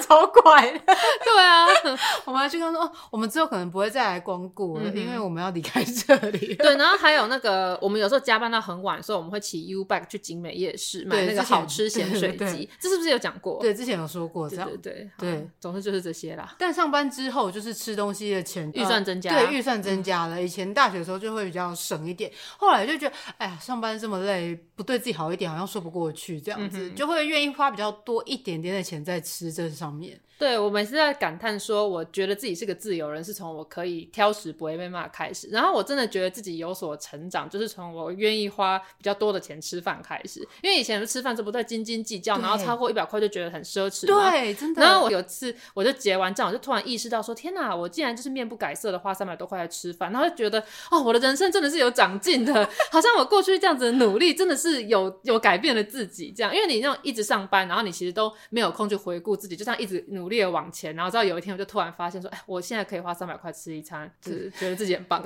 [0.05, 1.65] 超怪的，对啊，
[2.25, 6.55] 我们还去跟他说，我们之后可能不会再来光顾了，嗯、因为我们要离开这里。
[6.55, 13.59] 对，然后还有那个，我们有时候加班到很晚的时候，我们会骑 U bike 去景美夜市买那个好吃咸水 鸡，这是不是有讲过？
[13.61, 16.55] 对，之前有说过这样，对对对，对，总之就是这些啦。
[16.59, 20.41] 但上班之后，就是吃东西的钱预算增加，对，预算增加了。
[20.41, 29.94] 以前大学的时候就会比较省一点，后来就觉得，哎呀，上班这么累，不对自己好一点，好像说不过去，这样子、嗯、就会愿意花比较多一点点的钱在吃这上面。
[29.95, 35.47] 面，对，我每次在感叹说，我觉得自己是个自由人，是从我可以挑食不会被骂开始。
[35.49, 40.41] 然后我真的觉得自己有所成长，就是从我愿意花比较多的钱吃饭开始。
[40.61, 44.05] 因为以前吃饭是不太斤斤计较，然后超过一百块就觉得很奢侈。
[44.05, 44.81] 对，真的。
[44.81, 50.59] 然后我有次我就结完账，我就突然意识到说，天哪，我竟然就是面不改色的花三百多块来吃饭，然后就觉得
[50.91, 52.53] 哦，我的人生真的是有长进的，
[52.91, 56.53] 好像我过去这样子的努力真的是有有改变了自己这样。
[56.53, 61.05] 因为你那种一直上班，然后你其实都没有空去回顾自己，就这样一直努力的往前，然后。
[61.05, 65.23] 然后直到有一天，我就突然发现说：“哎，我现在可以花三百块吃一餐，就是觉得自己很棒。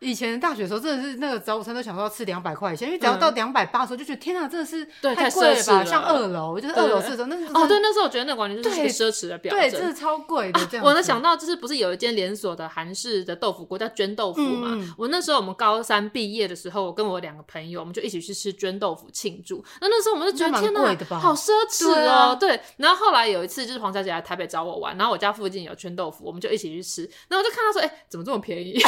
[0.00, 4.84] 以前大学的时候，真的是那个早午餐都想说要吃两百块钱，因为只要到两百八的时候，就觉得天哪，真的是
[5.14, 5.84] 太贵了吧？
[5.84, 10.84] 像二楼，就是二楼是的，那是哦，对，那时候我觉得那完全就是奢侈的表现，对，真的超贵的这样。
[10.84, 14.76] 我能想到就是不是有一间连锁的韩式的豆腐锅叫娟豆腐嘛？
[14.98, 19.64] 我那时候我们高三毕业的时候，我跟我两个朋友，我们就一起去吃娟豆腐庆祝。
[19.80, 20.80] 那那时候我们就觉得天哪，
[21.18, 22.60] 好奢侈哦，对。
[22.76, 27.02] 然后后来有一次就是黄小姐来台北找我玩，然后我家附近有娟豆腐，我们就一起去吃。
[27.28, 28.78] 然后我就看到说，哎，怎么这么便宜？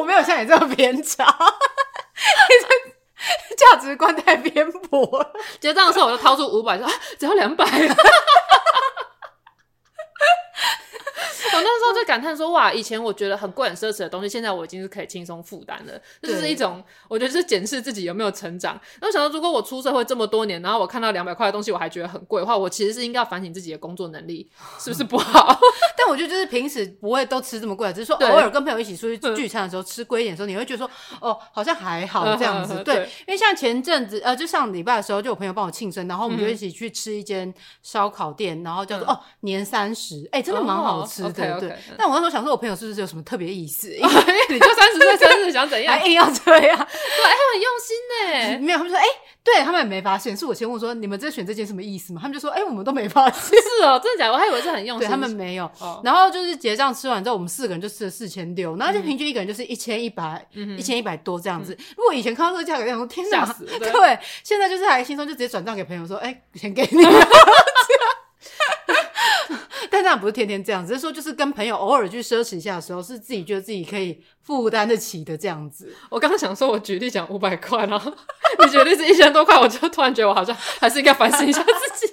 [0.00, 1.24] 我没有像你这么偏差，
[2.48, 2.54] 你
[3.54, 5.32] 这价值观太偏颇了。
[5.60, 7.64] 结账的时候，我就掏出五百，说啊，只要两百。
[11.49, 15.92] 我那时候就感叹说：“哇，以前我觉得很贵、很奢侈的东西，现在我已经是可以轻松负担了。
[16.22, 18.78] 这就是一种，我觉得是检视自己有没有成长。
[19.00, 24.48] 然后想到，如果我出社会这么多年，然后我看到两百块的东西，我还觉得很贵的话，我其实是应该要反省自己的工作能力
[24.78, 25.58] 是不是不好。
[25.96, 30.90] 但我觉得就是平时不会都吃这么贵，只是说偶尔跟朋友一起出去聚餐的时候吃贵一点的时候，你会觉得说
[31.20, 32.82] 哦，好像还好这样子。
[32.82, 37.52] 对，因为像前阵子呃，就上礼拜的时候，就有朋友帮我庆生，然后我们就一起去吃一间
[37.82, 41.49] 烧烤店，然后叫做哦年三十，哎，真的蛮好吃的。
[41.58, 42.20] 对，但我。
[42.20, 43.88] 那时候想说，我朋友是不是有什么特别意思？
[43.90, 44.10] 因为
[44.50, 45.94] 你就三十岁生日，想怎样？
[45.98, 46.60] 还硬要这样？
[46.60, 48.58] 对，他很用心呢。
[48.66, 49.04] 没有，他们说，哎，
[49.42, 50.36] 对他们也没发现。
[50.36, 52.20] 是我先问说，你们这选这件什么意思吗？
[52.20, 53.40] 他们就说，哎，我们都没发现。
[53.42, 54.32] 是哦，真的假的？
[54.32, 55.08] 我还以为是很用心。
[55.08, 55.70] 他们没有。
[56.04, 60.46] 然后就是结账吃完之后，我们四个人就吃了四千六，然后就平均一个人就是一千一百，
[60.76, 61.74] 一千一百多这样子。
[61.96, 63.46] 如果以前看到这个价格，这样说天哪！
[63.78, 67.02] 对，现在就是还轻松，就直接转账给朋友说，哎，钱给你。
[70.10, 75.94] 但那不是天天这样，只是说就是跟朋友偶尔去奢侈一下的时候，是自己觉得自己可以负担得起的这样子。
[76.08, 78.12] 我刚刚想说，我举例讲五百块，然后
[78.58, 82.12] 你举例是一千多块，我就突然觉得我好像还是应该反省一下自己。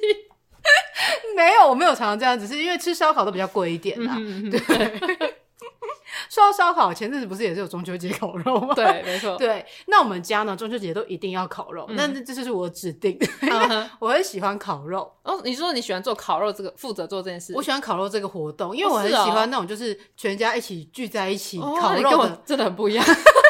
[1.35, 4.15] 没有，我没有常常这样，只是因为吃烧烤都比较贵一点啦。
[4.19, 4.59] 嗯、对。
[6.29, 8.73] 说到烧烤，前阵子不是也是有中秋节烤肉吗？
[8.75, 9.37] 对，没错。
[9.37, 15.11] 对，那我们家呢，中秋节都一定要烤肉，那、嗯、这就是我指定， 因为我很喜欢烤肉。
[15.23, 17.53] 哦，你说你喜欢做烤肉这个，负责做这件事？
[17.55, 23.05] 我喜欢烤肉这个活动，因为我很喜欢那种就是全家一起聚在一起烤肉的，真的很不一样。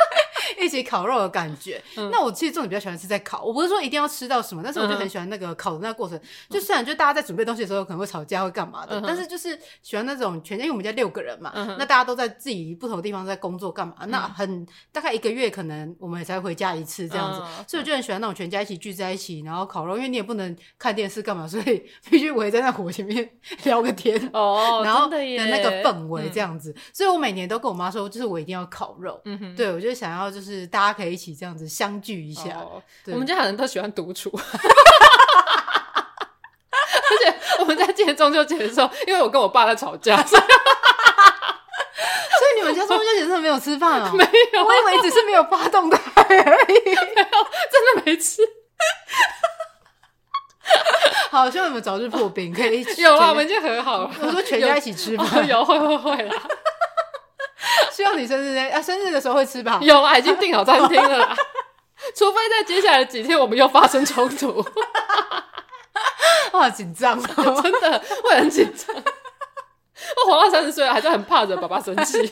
[0.67, 3.43] 一起烤肉的感觉，嗯、那我其实重点比较喜欢吃在烤。
[3.43, 6.17] 我不是说一定要吃到什么，但是我就很喜欢那个烤的那个过程。
[6.17, 23.29] 嗯、就虽然就大家在准备东西的时候可能会吵架会干嘛的，嗯、但是就是喜欢那种全家，因为我们家六个人嘛，嗯、那大家都在自己不同的地方在工作干嘛，嗯、那很大概一个月可能我们也才回家一次这样子，嗯、所以我就很喜欢那种全家一起聚在一起，然后烤肉，因为你也不能看电视干嘛，所以必须围在那火前面
[23.63, 29.21] 聊个天哦，然后的那个氛围这样子，嗯、所以我每年都跟我妈说，就是我一定要烤肉，
[29.55, 31.35] 对我就想要就是大家可以一起。
[31.35, 34.41] 这样子相聚一下，哦、我们家好像都喜欢独处， 而
[37.21, 40.41] 且我们在今年中秋节的时候，因为我跟我爸在吵架，所以
[42.59, 44.11] 你们家中秋节真的没有吃饭啊？
[44.15, 47.27] 没有，我以为只是没有发动态而已， 没有，
[47.71, 48.41] 真的没吃。
[51.29, 53.01] 好，希望你们早日破冰，可以一起。
[53.01, 54.11] 有啊，我们已经和好了。
[54.21, 56.35] 我说全家一起吃饭，有，会会会啦。
[57.91, 59.79] 希望你生日啊，生日的时候会吃吧？
[59.81, 61.35] 有啊，已经订好餐厅了啦。
[62.15, 64.63] 除非在接下来的几天我们又发生冲突，
[66.53, 68.95] 哇，紧张哦，真的会很紧张。
[68.95, 72.31] 我活到三十岁了，还是很怕惹爸爸生气。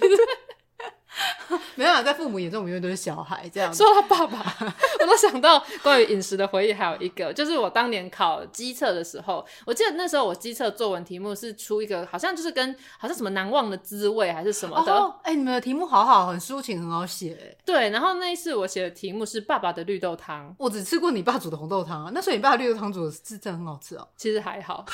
[1.75, 3.73] 没办法，在父母眼中，我们永远都是小孩这样。
[3.73, 4.55] 说到爸爸，
[5.01, 15.15] 我都想到关于饮食的回忆，还有一个就是我当年考机测的时候，我记得那时候我机测作文题目是出一个，好像就是跟好像什么难忘的滋味还是什么的。
[15.23, 17.57] 哎、你们的题目好好，很抒情，很好写。
[17.65, 20.55] 对，然后那一次我写的题目是爸爸的绿豆汤。
[20.57, 24.07] 我只吃过你爸煮的红豆汤啊，那所以你爸的绿豆汤煮的是真的很好吃哦。
[24.15, 24.85] 其实还好。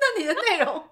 [0.00, 0.82] 那你的内容，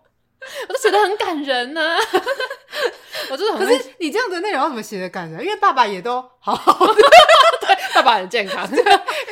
[0.69, 1.99] 我都写得很感人呢、啊。
[3.31, 5.43] 我真的很，可是你这样的内容要怎么写的感人？
[5.45, 6.95] 因为爸爸也都好好的，
[7.61, 8.67] 对，爸爸很健康。
[8.71, 8.85] 对，因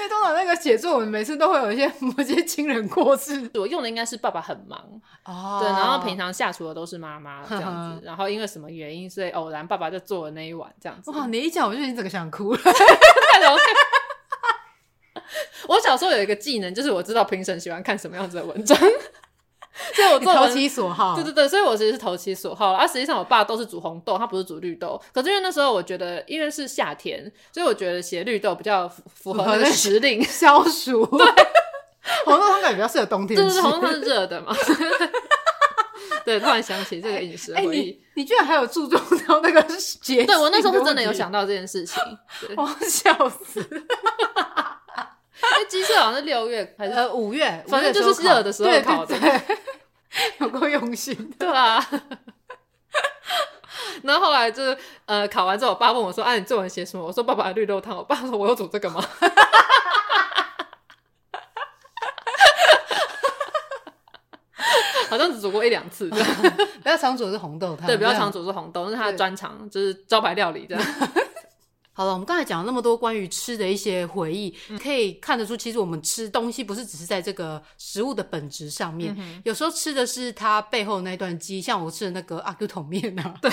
[0.03, 3.51] 为通常那个写作文每次都会有一些某些亲人过世。
[3.55, 4.79] 我用的应该是爸爸很忙
[5.25, 11.11] 哦，对，然后平常下厨的都是妈妈这样子，呵呵然后因为什么原因，所以偶然爸爸就做了那一碗这样子。
[11.13, 12.61] 哇，你一讲我就已经整个想哭了。
[15.69, 18.79] 我小时候有一个技能，就是我知道评审喜欢看什么样子的文章。
[19.95, 22.73] 所以我投其所好，对对对，所以我其实是投其所好。
[22.73, 25.01] 而、啊、实际上，我爸都是煮红豆，他不是煮绿豆。
[25.13, 31.05] 可是因为那时候我觉得，因为是夏天，所以我觉得写绿豆比较符合那个时令 消暑。
[31.07, 31.27] 对，
[32.25, 33.45] 红豆汤感觉比较适合冬天吃。
[33.45, 34.57] 对对对，红豆汤是热的嘛。
[36.25, 39.63] 对，突然想起这个饮食回忆、欸欸，你你居然还有注重到那个
[40.01, 40.25] 节？
[40.25, 42.03] 对，我那时候是真的有想到这件事情，
[42.57, 43.63] 我笑死。
[45.57, 49.59] 因为鸡翅好像是六月还是呃五月，反正就是热的时候烤的，对对对，
[50.41, 51.85] 有够用心， 对啊。
[54.03, 59.05] 然后后来就是呃烤完之后，我爸问我说：“啊，你作文写什么？”我说：“爸爸的绿豆汤。”我爸说：“我有煮这个吗？”
[65.09, 66.21] 好像只煮过一两次，对，
[66.79, 70.85] 比较常煮的是红豆汤，对，比较常煮的是红豆，那是他的专长，就是招牌料理这样。
[71.97, 81.63] 好了，我们刚才讲了那么多关于吃的一些回忆，嗯、可以看得出，其实我们吃东西不是只是在这个食物的本质上面，嗯、有时候吃的是它背后那段记忆。
[81.63, 83.51] 像我吃的那个阿 Q 桶面啊， 对，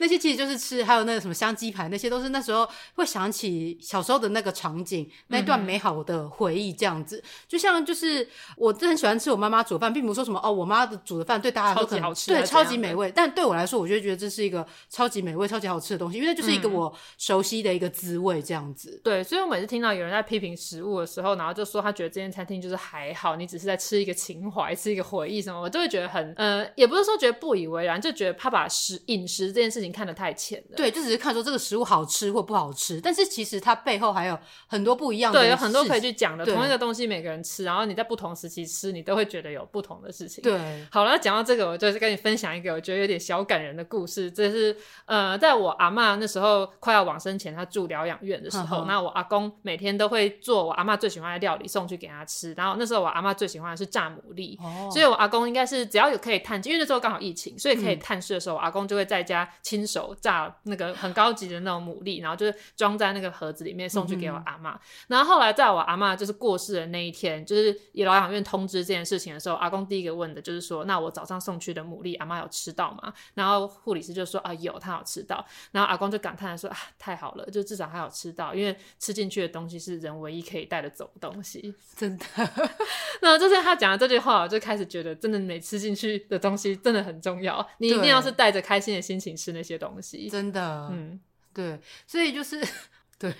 [0.00, 7.18] 那些其实就是吃，还有那个什么香鸡排，那些都是那时候会想起小时候的那个场景，那段美好的回忆，这样子。
[7.18, 13.12] 嗯、就像就是我真的很喜欢吃我妈妈煮饭，并不是说什么哦，我妈的煮的饭对大家来说超级好吃，对，超级美味。
[13.14, 17.67] 但对我来说，我就觉得这是一个超级美味、超级好吃的东西，因为那就是一个我熟悉的。
[17.68, 30.76] 的一个滋味这样子，对，所以我每次听到有人在批评食物的时候，然后就说他觉得这间餐厅就是还好，你只是在吃一个情怀，吃一个回忆什么，我就会觉得很，呃，也不是说觉得不以为然，就觉得他把食饮食这件事情看得太浅了。
[30.76, 36.48] 对，就只是看说这个食物好吃或不好吃，但是其实它背后还有很多不一样的，对，有很多可以去讲的。
[36.48, 40.42] 同一个东西，每个人吃，然后你在不同时期吃，你都会觉得有不同的事情。
[40.42, 40.58] 对，
[40.90, 48.38] 好了，讲到这个，我就是跟你分享一个我觉得有点小感人的故事，这是呃，在我阿嬷那时候快要往生前，她住疗养院。
[48.38, 52.52] 的时候，那我阿公每天都会做我阿妈最喜欢的料理送去给他吃。
[52.54, 64.70] 然后那时候我阿妈最喜欢的是炸牡蛎，哦、所以我阿公应该是只要有可以探，因为那时候刚好疫情，所以可以探视的时候，嗯、我阿公就会在家亲手炸那个很高级的那种牡蛎，然后就是装在那个盒子里面送去给我阿妈。
[64.74, 81.74] 嗯、然后后来在我阿妈就是过世的那一天，就是以疗养院通知这件事情的时候，阿公第一个问的就是说：“那我早上送去的牡蛎，阿妈有吃到吗？”然后护理师就说：“啊，有，他有吃到。”然后阿公就感叹说：“啊，太好了，了，就至少还有吃到，因为吃进去的东西是人唯一可以带得走的东西。
[81.96, 82.24] 真的。
[83.22, 87.66] 那就是他讲的这句话，我就开始觉得，真的每吃进去的东西真的很重要。
[87.78, 90.28] 你一定要是带着开心的心情吃那些东西。
[90.28, 91.18] 真的，嗯，
[91.52, 92.60] 对，所以就是
[93.18, 93.34] 对，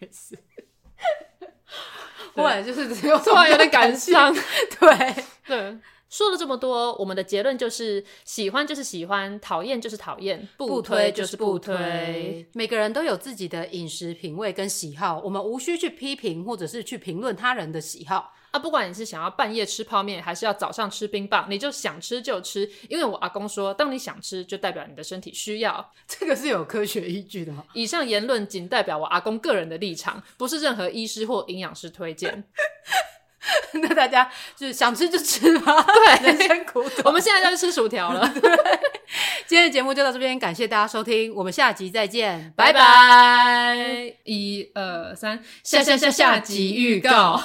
[0.00, 0.36] 没事。
[2.34, 4.34] 后来就是只有突然有点感伤，
[4.78, 5.78] 对对。
[6.08, 12.46] 说了这么多，我们的结论就是：喜欢就是喜欢，讨厌就是讨厌，不推就是不推。
[12.52, 18.32] 每个人都有自己的饮食品味跟喜好，我们无需去批评或者是去评论他人的喜好。
[18.52, 22.70] 啊，不管你是想要半夜吃泡面，还是要早上吃冰棒，你就想吃就吃。
[22.88, 25.92] 因为我阿公说，当你想吃，就代表你的身体需要。
[26.06, 27.64] 这个是有科学依据的吗？
[27.72, 32.44] 以上言论仅代表我阿公个人的立场，不是任何医师或营养师推荐。
[33.82, 37.02] 那大家就是想吃就吃吧，对，人生苦短。
[37.04, 38.28] 我们现在就要去吃薯条了。
[38.40, 38.50] 对，
[39.46, 43.76] 今天的节目就到这边，感谢大家收听，我们下集再见，拜拜。
[44.24, 47.42] 一二三，下下下下集预告。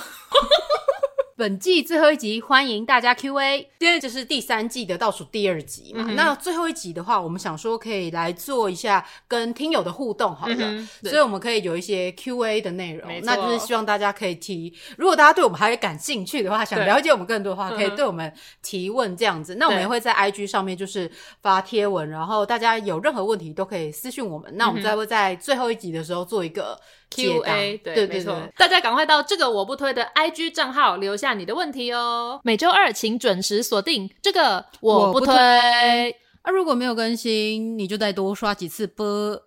[1.41, 3.67] 本季最后一集，欢迎大家 Q&A。
[3.79, 6.05] 今天就是第三季的倒数第二集嘛。
[6.07, 10.57] 嗯、那最后一集的话，我们想说可以来做一下跟听友的互动，好的。
[10.59, 14.71] 嗯、所以我们可以有一些 Q&A 的内容，那就是希望大家可以提。
[14.99, 18.31] 如果大家对我们还感兴趣的话，想了解我们更多的话，可以对我们
[18.61, 19.55] 提问这样子。
[19.55, 21.09] 那我们也会在 IG 上面就是
[21.41, 24.55] 发贴文，然后大家有任何问题都可以私信我们。
[24.57, 26.79] 那我们再会在最后一集的时候做一个。
[27.11, 32.39] Q A 对，对，对，没错，大家赶快到这个我不推的 I G 账号留下你的问题哦。
[32.43, 35.35] 每周二请准时锁定这个我不推。
[35.35, 39.05] 啊，如果没有更新，你就再多刷几次播。